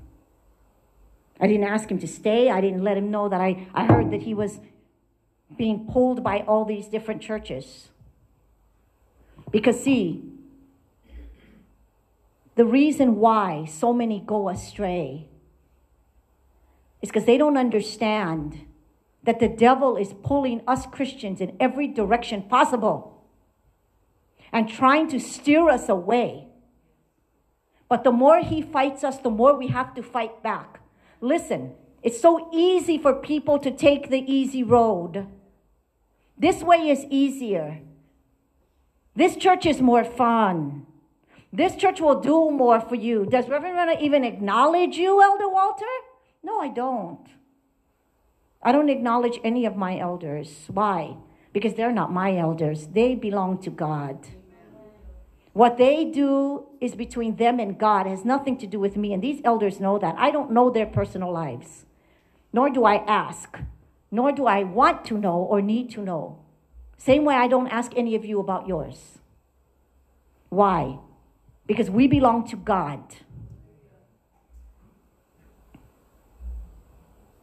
I 1.42 1.48
didn't 1.48 1.64
ask 1.64 1.90
him 1.90 1.98
to 2.00 2.08
stay. 2.08 2.52
I 2.52 2.62
didn't 2.62 2.84
let 2.84 2.96
him 2.96 3.10
know 3.10 3.28
that 3.28 3.42
I, 3.42 3.68
I 3.74 3.86
heard 3.86 4.12
that 4.12 4.22
he 4.22 4.36
was 4.36 4.60
being 5.58 5.88
pulled 5.92 6.24
by 6.24 6.42
all 6.42 6.66
these 6.66 6.88
different 6.88 7.22
churches. 7.22 7.90
Because, 9.50 9.84
see, 9.84 10.24
the 12.56 12.66
reason 12.66 13.16
why 13.16 13.66
so 13.66 13.92
many 13.92 14.20
go 14.26 14.50
astray 14.50 15.28
is 17.02 17.10
because 17.10 17.26
they 17.26 17.38
don't 17.38 17.58
understand 17.58 18.66
that 19.24 19.40
the 19.40 19.48
devil 19.48 19.98
is 19.98 20.14
pulling 20.24 20.62
us 20.68 20.86
Christians 20.86 21.42
in 21.42 21.58
every 21.60 21.88
direction 21.88 22.44
possible 22.44 23.24
and 24.54 24.70
trying 24.70 25.10
to 25.10 25.20
steer 25.20 25.70
us 25.70 25.90
away. 25.90 26.48
But 27.90 28.04
the 28.04 28.12
more 28.12 28.42
he 28.42 28.62
fights 28.62 29.04
us, 29.04 29.18
the 29.18 29.30
more 29.30 29.58
we 29.58 29.68
have 29.68 29.96
to 29.96 30.04
fight 30.04 30.44
back. 30.44 30.81
Listen, 31.22 31.76
it's 32.02 32.20
so 32.20 32.50
easy 32.52 32.98
for 32.98 33.14
people 33.14 33.60
to 33.60 33.70
take 33.70 34.10
the 34.10 34.24
easy 34.32 34.64
road. 34.64 35.28
This 36.38 36.64
way 36.64 36.90
is 36.90 37.06
easier. 37.10 37.80
This 39.16 39.36
church 39.36 39.68
is 39.68 39.82
more 39.82 40.04
fun. 40.04 40.88
This 41.54 41.76
church 41.76 42.02
will 42.02 42.20
do 42.20 42.50
more 42.50 42.82
for 42.82 42.96
you. 42.96 43.26
Does 43.26 43.48
Reverend 43.48 43.78
Renna 43.78 44.02
even 44.02 44.24
acknowledge 44.24 44.96
you, 44.96 45.22
Elder 45.22 45.50
Walter? 45.50 45.86
No, 46.44 46.60
I 46.60 46.70
don't. 46.70 47.28
I 48.64 48.72
don't 48.72 48.90
acknowledge 48.90 49.40
any 49.44 49.66
of 49.66 49.76
my 49.76 50.00
elders. 50.00 50.66
Why? 50.68 51.18
Because 51.54 51.76
they're 51.76 51.92
not 51.92 52.12
my 52.12 52.38
elders, 52.38 52.88
they 52.88 53.14
belong 53.14 53.62
to 53.64 53.70
God. 53.70 54.18
What 55.54 55.78
they 55.78 56.06
do 56.06 56.71
is 56.82 56.96
between 56.96 57.36
them 57.36 57.60
and 57.60 57.78
God. 57.78 58.08
It 58.08 58.10
has 58.10 58.26
nothing 58.26 58.58
to 58.58 58.68
do 58.68 58.80
with 58.80 58.98
me. 58.98 59.14
And 59.14 59.24
these 59.24 59.40
elders 59.46 59.80
know 59.80 60.00
that. 60.00 60.16
I 60.18 60.32
don't 60.32 60.52
know 60.52 60.72
their 60.72 60.88
personal 60.88 61.32
lives, 61.32 61.86
nor 62.52 62.72
do 62.72 62.84
I 62.84 62.96
ask, 63.06 63.60
nor 64.10 64.32
do 64.32 64.48
I 64.48 64.64
want 64.64 65.06
to 65.06 65.18
know 65.18 65.38
or 65.38 65.62
need 65.62 65.92
to 65.92 66.02
know. 66.02 66.40
Same 66.98 67.24
way 67.24 67.36
I 67.36 67.48
don't 67.48 67.68
ask 67.68 67.92
any 67.96 68.16
of 68.16 68.26
you 68.26 68.40
about 68.40 68.68
yours. 68.68 69.20
Why? 70.50 70.98
Because 71.68 71.90
we 71.90 72.08
belong 72.08 72.48
to 72.50 72.56
God. 72.56 73.02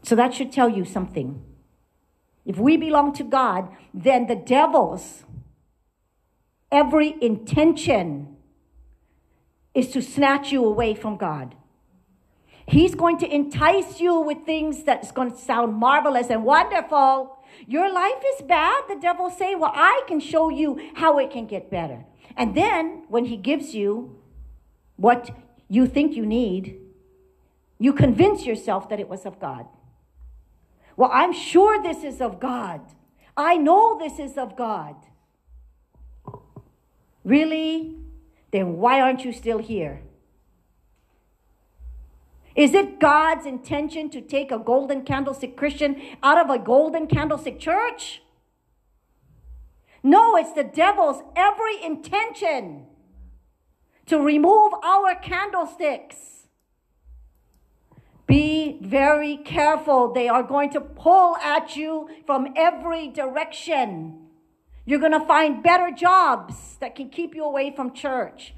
So 0.03 0.17
that 0.17 0.35
should 0.35 0.53
tell 0.53 0.69
you 0.69 0.85
something. 0.85 1.43
If 2.45 2.59
we 2.59 2.77
belong 2.77 3.13
to 3.15 3.23
God, 3.23 3.69
then 3.93 4.27
the 4.27 4.35
devil's 4.35 5.25
every 6.73 7.15
intention 7.21 8.38
is 9.79 9.93
to 9.93 10.03
snatch 10.03 10.51
you 10.51 10.65
away 10.65 10.93
from 10.93 11.17
God. 11.17 11.55
He's 12.67 12.97
going 12.97 13.19
to 13.19 13.33
entice 13.33 14.01
you 14.01 14.19
with 14.21 14.45
things 14.45 14.83
that's 14.83 15.13
going 15.13 15.31
to 15.31 15.39
sound 15.39 15.77
marvelous 15.77 16.31
and 16.31 16.45
wonderful. 16.45 17.39
Your 17.67 17.91
life 17.91 18.23
is 18.35 18.43
bad. 18.43 18.83
The 18.89 18.99
devil 19.01 19.31
say, 19.31 19.55
"Well, 19.55 19.73
I 19.73 20.03
can 20.09 20.21
show 20.21 20.49
you 20.49 20.69
how 20.95 21.19
it 21.19 21.31
can 21.31 21.47
get 21.47 21.71
better." 21.71 22.05
And 22.37 22.55
then 22.55 23.05
when 23.09 23.27
he 23.27 23.37
gives 23.37 23.75
you 23.75 24.21
what 24.97 25.31
you 25.69 25.87
think 25.87 26.17
you 26.17 26.27
need, 26.27 26.81
you 27.79 27.93
convince 27.93 28.45
yourself 28.45 28.89
that 28.89 28.99
it 28.99 29.09
was 29.09 29.25
of 29.25 29.39
God. 29.39 29.67
Well, 30.97 31.11
I'm 31.13 31.33
sure 31.33 31.81
this 31.81 32.03
is 32.03 32.21
of 32.21 32.41
God. 32.41 32.81
I 33.37 33.57
know 33.57 33.97
this 33.97 34.19
is 34.19 34.37
of 34.37 34.57
God. 34.57 34.97
Really? 37.25 37.97
Then 38.51 38.77
why 38.79 39.01
aren't 39.01 39.25
you 39.25 39.33
still 39.33 39.59
here? 39.59 40.03
Is 42.55 42.75
it 42.75 42.99
God's 42.99 43.47
intention 43.47 44.11
to 44.11 44.21
take 44.21 44.51
a 44.51 44.59
golden 44.59 45.03
candlestick 45.03 45.57
Christian 45.57 46.01
out 46.23 46.39
of 46.39 46.51
a 46.51 46.59
golden 46.59 47.07
candlestick 47.07 47.61
church? 47.61 48.23
No, 50.03 50.37
it's 50.37 50.53
the 50.53 50.65
devil's 50.65 51.23
every 51.37 51.83
intention 51.83 52.87
to 54.07 54.19
remove 54.19 54.73
our 54.83 55.15
candlesticks. 55.17 56.17
Be 58.27 58.79
very 58.83 59.37
careful. 59.39 60.13
They 60.13 60.29
are 60.29 60.43
going 60.43 60.71
to 60.71 60.81
pull 60.81 61.37
at 61.37 61.77
you 61.77 62.09
from 62.27 62.49
every 62.57 63.09
direction. 63.09 64.28
You're 64.89 65.01
going 65.01 65.13
to 65.13 65.21
find 65.21 65.63
better 65.63 65.91
jobs 65.91 66.79
that 66.81 66.97
can 66.97 67.11
keep 67.11 67.35
you 67.35 67.45
away 67.45 67.77
from 67.77 67.93
church, 67.93 68.55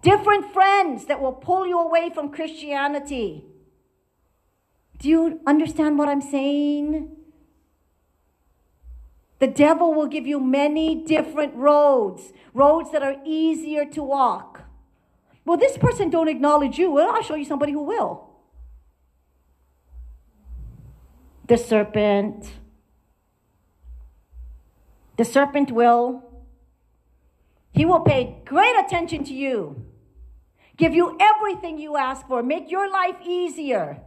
different 0.00 0.54
friends 0.54 1.04
that 1.04 1.20
will 1.20 1.34
pull 1.34 1.66
you 1.66 1.78
away 1.78 2.08
from 2.14 2.30
Christianity. 2.32 3.44
Do 5.00 5.10
you 5.10 5.40
understand 5.46 5.98
what 5.98 6.08
I'm 6.08 6.22
saying? 6.22 7.14
The 9.38 9.48
devil 9.48 9.92
will 9.92 10.06
give 10.06 10.26
you 10.26 10.40
many 10.40 10.94
different 10.94 11.54
roads, 11.54 12.32
roads 12.54 12.90
that 12.92 13.02
are 13.02 13.16
easier 13.26 13.84
to 13.84 14.02
walk. 14.02 14.62
Well, 15.44 15.58
this 15.58 15.76
person 15.76 16.08
don't 16.08 16.28
acknowledge 16.28 16.78
you. 16.78 16.90
Well, 16.90 17.10
I'll 17.14 17.22
show 17.22 17.34
you 17.34 17.44
somebody 17.44 17.72
who 17.72 17.82
will. 17.82 18.30
The 21.48 21.58
serpent. 21.58 22.50
The 25.20 25.26
serpent 25.26 25.70
will. 25.70 26.22
He 27.72 27.84
will 27.84 28.00
pay 28.00 28.38
great 28.46 28.74
attention 28.82 29.22
to 29.24 29.34
you, 29.34 29.84
give 30.78 30.94
you 30.94 31.18
everything 31.20 31.76
you 31.76 31.98
ask 31.98 32.26
for, 32.26 32.42
make 32.42 32.70
your 32.70 32.90
life 32.90 33.16
easier. 33.22 34.00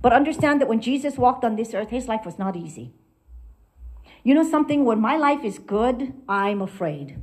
But 0.00 0.12
understand 0.12 0.60
that 0.60 0.68
when 0.68 0.80
Jesus 0.80 1.18
walked 1.18 1.44
on 1.44 1.56
this 1.56 1.74
earth, 1.74 1.90
his 1.90 2.06
life 2.06 2.24
was 2.24 2.38
not 2.38 2.54
easy. 2.54 2.94
You 4.22 4.34
know 4.34 4.48
something? 4.48 4.84
When 4.84 5.00
my 5.00 5.16
life 5.16 5.42
is 5.42 5.58
good, 5.58 6.14
I'm 6.28 6.62
afraid. 6.62 7.20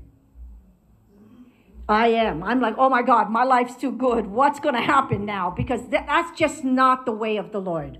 I 1.87 2.07
am. 2.07 2.43
I'm 2.43 2.59
like, 2.59 2.75
oh 2.77 2.89
my 2.89 3.03
God, 3.03 3.29
my 3.29 3.45
life's 3.45 3.77
too 3.77 3.93
good. 3.93 4.27
What's 4.27 4.59
going 4.59 4.75
to 4.75 4.81
happen 4.81 5.23
now? 5.23 5.49
Because 5.49 5.87
that's 5.87 6.37
just 6.37 6.65
not 6.65 7.05
the 7.05 7.13
way 7.13 7.37
of 7.37 7.53
the 7.53 7.61
Lord. 7.61 7.99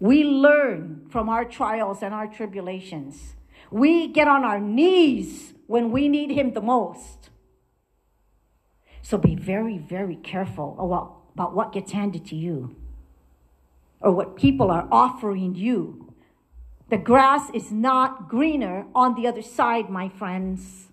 We 0.00 0.24
learn 0.24 1.06
from 1.10 1.28
our 1.28 1.44
trials 1.44 2.02
and 2.02 2.12
our 2.12 2.26
tribulations. 2.26 3.34
We 3.70 4.08
get 4.08 4.28
on 4.28 4.44
our 4.44 4.60
knees 4.60 5.54
when 5.66 5.90
we 5.90 6.08
need 6.08 6.30
Him 6.30 6.52
the 6.52 6.60
most. 6.60 7.30
So 9.02 9.18
be 9.18 9.34
very, 9.34 9.78
very 9.78 10.16
careful 10.16 10.76
about, 10.78 11.22
about 11.34 11.54
what 11.54 11.72
gets 11.72 11.92
handed 11.92 12.26
to 12.26 12.36
you 12.36 12.76
or 14.00 14.12
what 14.12 14.36
people 14.36 14.70
are 14.70 14.88
offering 14.90 15.54
you 15.54 16.04
the 16.90 16.98
grass 16.98 17.50
is 17.50 17.72
not 17.72 18.28
greener 18.28 18.86
on 18.94 19.14
the 19.14 19.26
other 19.26 19.42
side, 19.42 19.88
my 19.88 20.08
friends. 20.08 20.88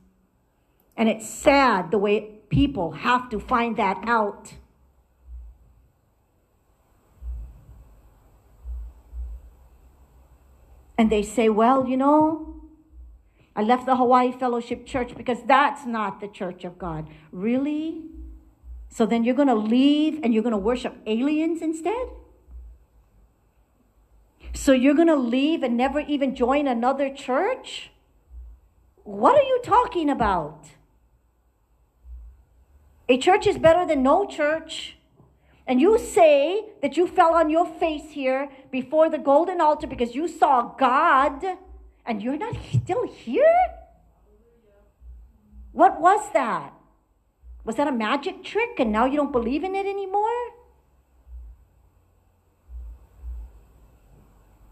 And 0.95 1.09
it's 1.09 1.29
sad 1.29 1.91
the 1.91 1.97
way 1.97 2.39
people 2.49 2.91
have 2.91 3.29
to 3.29 3.39
find 3.39 3.77
that 3.77 3.99
out. 4.03 4.53
And 11.01 11.09
they 11.09 11.23
say, 11.23 11.49
well, 11.49 11.87
you 11.87 11.97
know, 11.97 12.61
I 13.55 13.63
left 13.63 13.87
the 13.87 13.95
Hawaii 13.95 14.31
Fellowship 14.31 14.85
Church 14.85 15.17
because 15.17 15.39
that's 15.47 15.83
not 15.83 16.21
the 16.21 16.27
church 16.27 16.63
of 16.63 16.77
God. 16.77 17.07
Really? 17.31 18.03
So 18.87 19.07
then 19.07 19.23
you're 19.23 19.33
going 19.33 19.47
to 19.47 19.55
leave 19.55 20.19
and 20.21 20.31
you're 20.31 20.43
going 20.43 20.51
to 20.51 20.59
worship 20.59 20.95
aliens 21.07 21.63
instead? 21.63 22.05
So 24.53 24.73
you're 24.73 24.93
going 24.93 25.07
to 25.07 25.15
leave 25.15 25.63
and 25.63 25.75
never 25.75 26.01
even 26.01 26.35
join 26.35 26.67
another 26.67 27.11
church? 27.11 27.89
What 29.03 29.33
are 29.33 29.41
you 29.41 29.59
talking 29.63 30.07
about? 30.07 30.67
A 33.09 33.17
church 33.17 33.47
is 33.47 33.57
better 33.57 33.87
than 33.87 34.03
no 34.03 34.27
church. 34.27 34.97
And 35.67 35.79
you 35.79 35.97
say 35.97 36.65
that 36.81 36.97
you 36.97 37.07
fell 37.07 37.33
on 37.33 37.49
your 37.49 37.65
face 37.65 38.11
here 38.11 38.49
before 38.71 39.09
the 39.09 39.17
golden 39.17 39.61
altar 39.61 39.87
because 39.87 40.15
you 40.15 40.27
saw 40.27 40.73
God 40.75 41.43
and 42.05 42.21
you're 42.21 42.37
not 42.37 42.55
still 42.73 43.07
here? 43.07 43.77
What 45.71 46.01
was 46.01 46.31
that? 46.33 46.73
Was 47.63 47.75
that 47.75 47.87
a 47.87 47.91
magic 47.91 48.43
trick 48.43 48.79
and 48.79 48.91
now 48.91 49.05
you 49.05 49.15
don't 49.15 49.31
believe 49.31 49.63
in 49.63 49.75
it 49.75 49.85
anymore? 49.85 50.51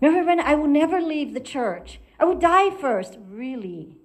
Reverend, 0.02 0.42
I 0.42 0.56
will 0.56 0.68
never 0.68 1.02
leave 1.02 1.34
the 1.34 1.40
church. 1.40 2.00
I 2.20 2.26
will 2.26 2.38
die 2.38 2.70
first. 2.70 3.18
Really? 3.30 3.98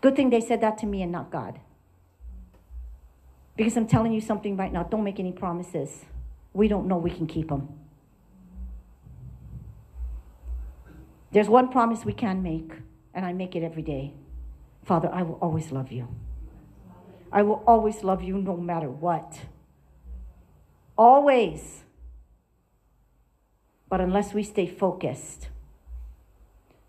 Good 0.00 0.14
thing 0.14 0.30
they 0.30 0.40
said 0.40 0.60
that 0.60 0.78
to 0.78 0.86
me 0.86 1.02
and 1.02 1.10
not 1.10 1.30
God. 1.30 1.60
Because 3.56 3.76
I'm 3.76 3.86
telling 3.86 4.12
you 4.12 4.20
something 4.20 4.56
right 4.56 4.72
now. 4.72 4.82
Don't 4.82 5.04
make 5.04 5.18
any 5.18 5.32
promises. 5.32 6.04
We 6.52 6.68
don't 6.68 6.86
know 6.86 6.98
we 6.98 7.10
can 7.10 7.26
keep 7.26 7.48
them. 7.48 7.68
There's 11.32 11.48
one 11.48 11.68
promise 11.68 12.04
we 12.04 12.12
can 12.12 12.42
make, 12.42 12.72
and 13.12 13.26
I 13.26 13.32
make 13.32 13.56
it 13.56 13.62
every 13.62 13.82
day. 13.82 14.14
Father, 14.84 15.10
I 15.12 15.22
will 15.22 15.38
always 15.42 15.72
love 15.72 15.90
you. 15.90 16.08
I 17.32 17.42
will 17.42 17.62
always 17.66 18.04
love 18.04 18.22
you 18.22 18.38
no 18.38 18.56
matter 18.56 18.88
what. 18.88 19.40
Always. 20.96 21.84
But 23.88 24.00
unless 24.00 24.32
we 24.32 24.42
stay 24.42 24.66
focused, 24.66 25.48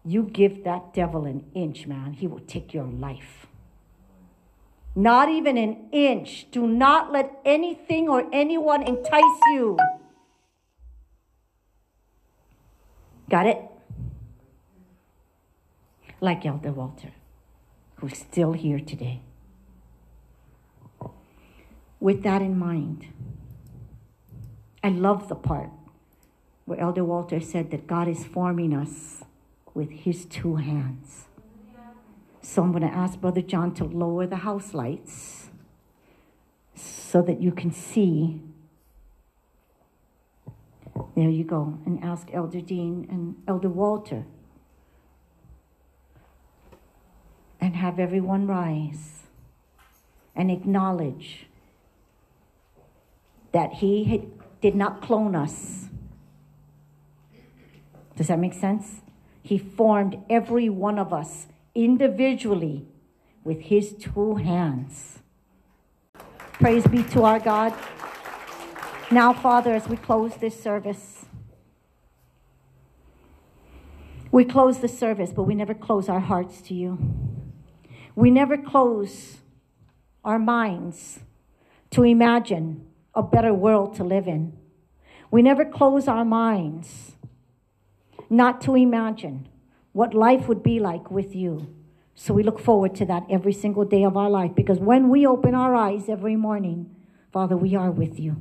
you 0.05 0.23
give 0.23 0.63
that 0.63 0.93
devil 0.93 1.25
an 1.25 1.45
inch, 1.53 1.85
man, 1.85 2.13
he 2.13 2.27
will 2.27 2.39
take 2.39 2.73
your 2.73 2.85
life. 2.85 3.47
Not 4.97 5.29
even 5.29 5.57
an 5.59 5.89
inch. 5.91 6.47
Do 6.49 6.65
not 6.65 7.11
let 7.11 7.39
anything 7.45 8.09
or 8.09 8.27
anyone 8.33 8.81
entice 8.81 9.39
you. 9.53 9.77
Got 13.29 13.45
it? 13.45 13.61
Like 16.19 16.43
Elder 16.47 16.71
Walter, 16.71 17.11
who's 17.97 18.17
still 18.17 18.53
here 18.53 18.79
today. 18.79 19.21
With 21.99 22.23
that 22.23 22.41
in 22.41 22.57
mind, 22.57 23.05
I 24.83 24.89
love 24.89 25.29
the 25.29 25.35
part 25.35 25.69
where 26.65 26.79
Elder 26.79 27.03
Walter 27.03 27.39
said 27.39 27.69
that 27.69 27.85
God 27.85 28.07
is 28.07 28.25
forming 28.25 28.73
us 28.73 29.23
with 29.75 29.91
his 29.91 30.25
two 30.25 30.55
hands. 30.55 31.25
So 32.49 32.63
I'm 32.63 32.71
going 32.71 32.89
to 32.89 32.95
ask 32.95 33.19
Brother 33.19 33.41
John 33.41 33.73
to 33.73 33.83
lower 33.83 34.25
the 34.25 34.37
house 34.37 34.73
lights 34.73 35.49
so 36.75 37.21
that 37.21 37.41
you 37.41 37.51
can 37.51 37.73
see. 37.73 38.39
There 41.13 41.29
you 41.29 41.43
go. 41.43 41.77
And 41.85 42.01
ask 42.01 42.29
Elder 42.31 42.61
Dean 42.61 43.05
and 43.11 43.35
Elder 43.49 43.67
Walter. 43.67 44.23
And 47.59 47.75
have 47.75 47.99
everyone 47.99 48.47
rise 48.47 49.23
and 50.33 50.49
acknowledge 50.49 51.47
that 53.51 53.73
he 53.73 54.05
had, 54.05 54.61
did 54.61 54.73
not 54.73 55.01
clone 55.01 55.35
us 55.35 55.89
does 58.15 58.29
that 58.29 58.39
make 58.39 58.53
sense? 58.53 59.01
He 59.43 59.57
formed 59.59 60.17
every 60.27 60.69
one 60.69 60.97
of 60.97 61.13
us 61.13 61.47
individually 61.77 62.87
with 63.43 63.61
his 63.61 63.93
two 63.93 64.35
hands. 64.35 65.19
Praise 66.53 66.87
be 66.87 67.03
to 67.03 67.23
our 67.23 67.39
God. 67.39 67.71
Now, 69.11 69.31
Father, 69.31 69.73
as 69.73 69.87
we 69.87 69.95
close 69.95 70.35
this 70.37 70.61
service, 70.61 71.25
we 74.31 74.43
close 74.43 74.79
the 74.79 74.87
service, 74.87 75.31
but 75.31 75.43
we 75.43 75.53
never 75.53 75.75
close 75.75 76.09
our 76.09 76.19
hearts 76.19 76.61
to 76.63 76.73
you. 76.73 76.97
We 78.15 78.31
never 78.31 78.57
close 78.57 79.37
our 80.25 80.39
minds 80.39 81.19
to 81.91 82.03
imagine 82.03 82.87
a 83.13 83.21
better 83.21 83.53
world 83.53 83.95
to 83.97 84.03
live 84.03 84.27
in. 84.27 84.57
We 85.29 85.43
never 85.43 85.63
close 85.63 86.07
our 86.07 86.25
minds 86.25 87.13
not 88.29 88.61
to 88.61 88.75
imagine 88.75 89.47
what 89.97 90.13
life 90.13 90.47
would 90.47 90.61
be 90.61 90.79
like 90.79 91.09
with 91.09 91.35
you. 91.35 91.73
So 92.13 92.31
we 92.31 92.43
look 92.43 92.59
forward 92.59 92.93
to 92.97 93.05
that 93.05 93.23
every 93.31 93.51
single 93.51 93.83
day 93.83 94.03
of 94.03 94.15
our 94.15 94.29
life 94.29 94.53
because 94.53 94.77
when 94.77 95.09
we 95.09 95.25
open 95.25 95.55
our 95.55 95.73
eyes 95.73 96.07
every 96.07 96.35
morning, 96.35 96.95
Father, 97.33 97.57
we 97.57 97.73
are 97.73 97.89
with 97.89 98.19
you. 98.19 98.35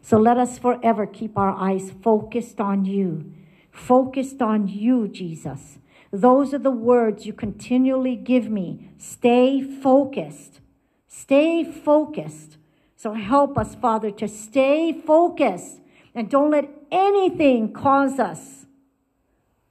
So 0.00 0.16
let 0.16 0.38
us 0.38 0.58
forever 0.58 1.04
keep 1.04 1.36
our 1.36 1.50
eyes 1.50 1.92
focused 2.02 2.62
on 2.62 2.86
you, 2.86 3.30
focused 3.70 4.40
on 4.40 4.68
you, 4.68 5.06
Jesus. 5.06 5.78
Those 6.12 6.54
are 6.54 6.64
the 6.66 6.70
words 6.70 7.26
you 7.26 7.34
continually 7.34 8.16
give 8.16 8.48
me. 8.48 8.88
Stay 8.96 9.60
focused. 9.60 10.60
Stay 11.08 11.62
focused. 11.62 12.56
So 12.96 13.12
help 13.12 13.58
us, 13.58 13.74
Father, 13.74 14.10
to 14.12 14.26
stay 14.26 14.94
focused 14.94 15.80
and 16.14 16.30
don't 16.30 16.52
let 16.52 16.70
anything 16.90 17.74
cause 17.74 18.18
us 18.18 18.65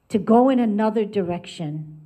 to 0.10 0.20
go 0.20 0.50
in 0.50 0.60
another 0.60 1.06
direction. 1.06 2.00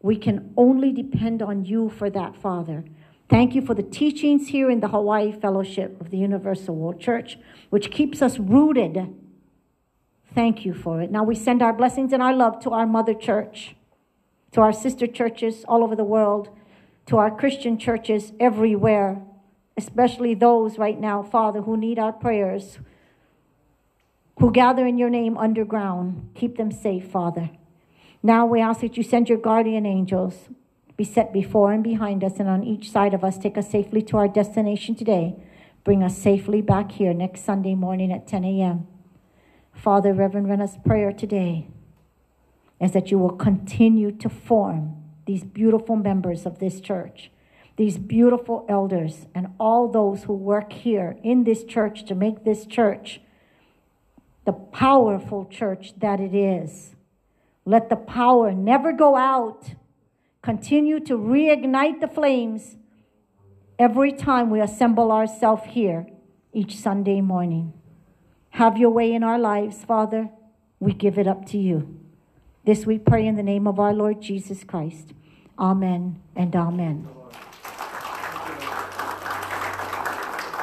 We 0.00 0.16
can 0.16 0.52
only 0.56 0.92
depend 0.92 1.42
on 1.42 1.64
you 1.64 1.88
for 1.88 2.10
that, 2.10 2.36
Father. 2.36 2.84
Thank 3.28 3.54
you 3.54 3.62
for 3.62 3.74
the 3.74 3.82
teachings 3.82 4.48
here 4.48 4.70
in 4.70 4.80
the 4.80 4.88
Hawaii 4.88 5.32
Fellowship 5.32 6.00
of 6.00 6.10
the 6.10 6.16
Universal 6.16 6.74
World 6.74 7.00
Church, 7.00 7.38
which 7.68 7.90
keeps 7.90 8.22
us 8.22 8.38
rooted. 8.38 9.14
Thank 10.34 10.64
you 10.64 10.72
for 10.72 11.02
it. 11.02 11.10
Now 11.10 11.24
we 11.24 11.34
send 11.34 11.60
our 11.60 11.72
blessings 11.72 12.12
and 12.12 12.22
our 12.22 12.34
love 12.34 12.60
to 12.62 12.70
our 12.70 12.86
mother 12.86 13.14
church, 13.14 13.74
to 14.52 14.60
our 14.60 14.72
sister 14.72 15.06
churches 15.06 15.64
all 15.68 15.84
over 15.84 15.96
the 15.96 16.04
world, 16.04 16.48
to 17.06 17.18
our 17.18 17.30
Christian 17.30 17.78
churches 17.78 18.32
everywhere, 18.38 19.20
especially 19.76 20.34
those 20.34 20.78
right 20.78 20.98
now, 20.98 21.22
Father, 21.22 21.62
who 21.62 21.76
need 21.76 21.98
our 21.98 22.12
prayers, 22.12 22.78
who 24.38 24.52
gather 24.52 24.86
in 24.86 24.98
your 24.98 25.10
name 25.10 25.36
underground. 25.36 26.30
Keep 26.34 26.56
them 26.56 26.70
safe, 26.70 27.08
Father. 27.08 27.50
Now 28.22 28.46
we 28.46 28.60
ask 28.60 28.80
that 28.80 28.96
you 28.96 29.02
send 29.02 29.28
your 29.28 29.38
guardian 29.38 29.86
angels 29.86 30.48
be 30.98 31.04
set 31.04 31.32
before 31.32 31.72
and 31.72 31.84
behind 31.84 32.24
us 32.24 32.40
and 32.40 32.48
on 32.48 32.64
each 32.64 32.90
side 32.90 33.14
of 33.14 33.22
us. 33.22 33.38
Take 33.38 33.56
us 33.56 33.70
safely 33.70 34.02
to 34.02 34.16
our 34.16 34.26
destination 34.26 34.96
today. 34.96 35.36
Bring 35.84 36.02
us 36.02 36.18
safely 36.18 36.60
back 36.60 36.90
here 36.90 37.14
next 37.14 37.44
Sunday 37.44 37.76
morning 37.76 38.12
at 38.12 38.26
10 38.26 38.44
a.m. 38.44 38.88
Father, 39.72 40.12
Reverend 40.12 40.48
Renna's 40.48 40.76
prayer 40.84 41.12
today 41.12 41.68
is 42.80 42.90
that 42.90 43.12
you 43.12 43.18
will 43.18 43.36
continue 43.36 44.10
to 44.10 44.28
form 44.28 44.96
these 45.24 45.44
beautiful 45.44 45.94
members 45.94 46.44
of 46.44 46.58
this 46.58 46.80
church, 46.80 47.30
these 47.76 47.96
beautiful 47.96 48.66
elders, 48.68 49.26
and 49.36 49.54
all 49.60 49.86
those 49.86 50.24
who 50.24 50.32
work 50.32 50.72
here 50.72 51.16
in 51.22 51.44
this 51.44 51.62
church 51.62 52.06
to 52.06 52.16
make 52.16 52.42
this 52.42 52.66
church 52.66 53.20
the 54.48 54.54
powerful 54.54 55.44
church 55.44 55.92
that 55.98 56.20
it 56.20 56.34
is. 56.34 56.96
Let 57.66 57.90
the 57.90 57.96
power 57.96 58.50
never 58.50 58.94
go 58.94 59.14
out. 59.14 59.74
Continue 60.40 61.00
to 61.00 61.18
reignite 61.18 62.00
the 62.00 62.08
flames 62.08 62.78
every 63.78 64.10
time 64.10 64.48
we 64.48 64.62
assemble 64.62 65.12
ourselves 65.12 65.64
here 65.66 66.06
each 66.54 66.76
Sunday 66.76 67.20
morning. 67.20 67.74
Have 68.52 68.78
your 68.78 68.88
way 68.88 69.12
in 69.12 69.22
our 69.22 69.38
lives, 69.38 69.84
Father. 69.84 70.30
We 70.80 70.94
give 70.94 71.18
it 71.18 71.28
up 71.28 71.44
to 71.48 71.58
you. 71.58 72.00
This 72.64 72.86
we 72.86 72.98
pray 72.98 73.26
in 73.26 73.36
the 73.36 73.42
name 73.42 73.66
of 73.66 73.78
our 73.78 73.92
Lord 73.92 74.22
Jesus 74.22 74.64
Christ. 74.64 75.12
Amen 75.58 76.22
and 76.34 76.56
amen. 76.56 77.17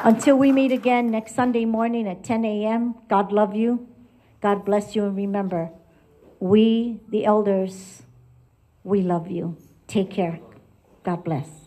Until 0.06 0.36
we 0.36 0.52
meet 0.52 0.70
again 0.70 1.10
next 1.10 1.34
Sunday 1.34 1.64
morning 1.64 2.06
at 2.06 2.22
10 2.22 2.44
a.m., 2.44 2.94
God 3.08 3.32
love 3.32 3.56
you. 3.56 3.88
God 4.40 4.64
bless 4.64 4.94
you. 4.94 5.04
And 5.04 5.16
remember, 5.16 5.72
we, 6.38 7.00
the 7.08 7.24
elders, 7.24 8.02
we 8.84 9.02
love 9.02 9.28
you. 9.28 9.56
Take 9.88 10.12
care. 10.12 10.38
God 11.02 11.24
bless. 11.24 11.65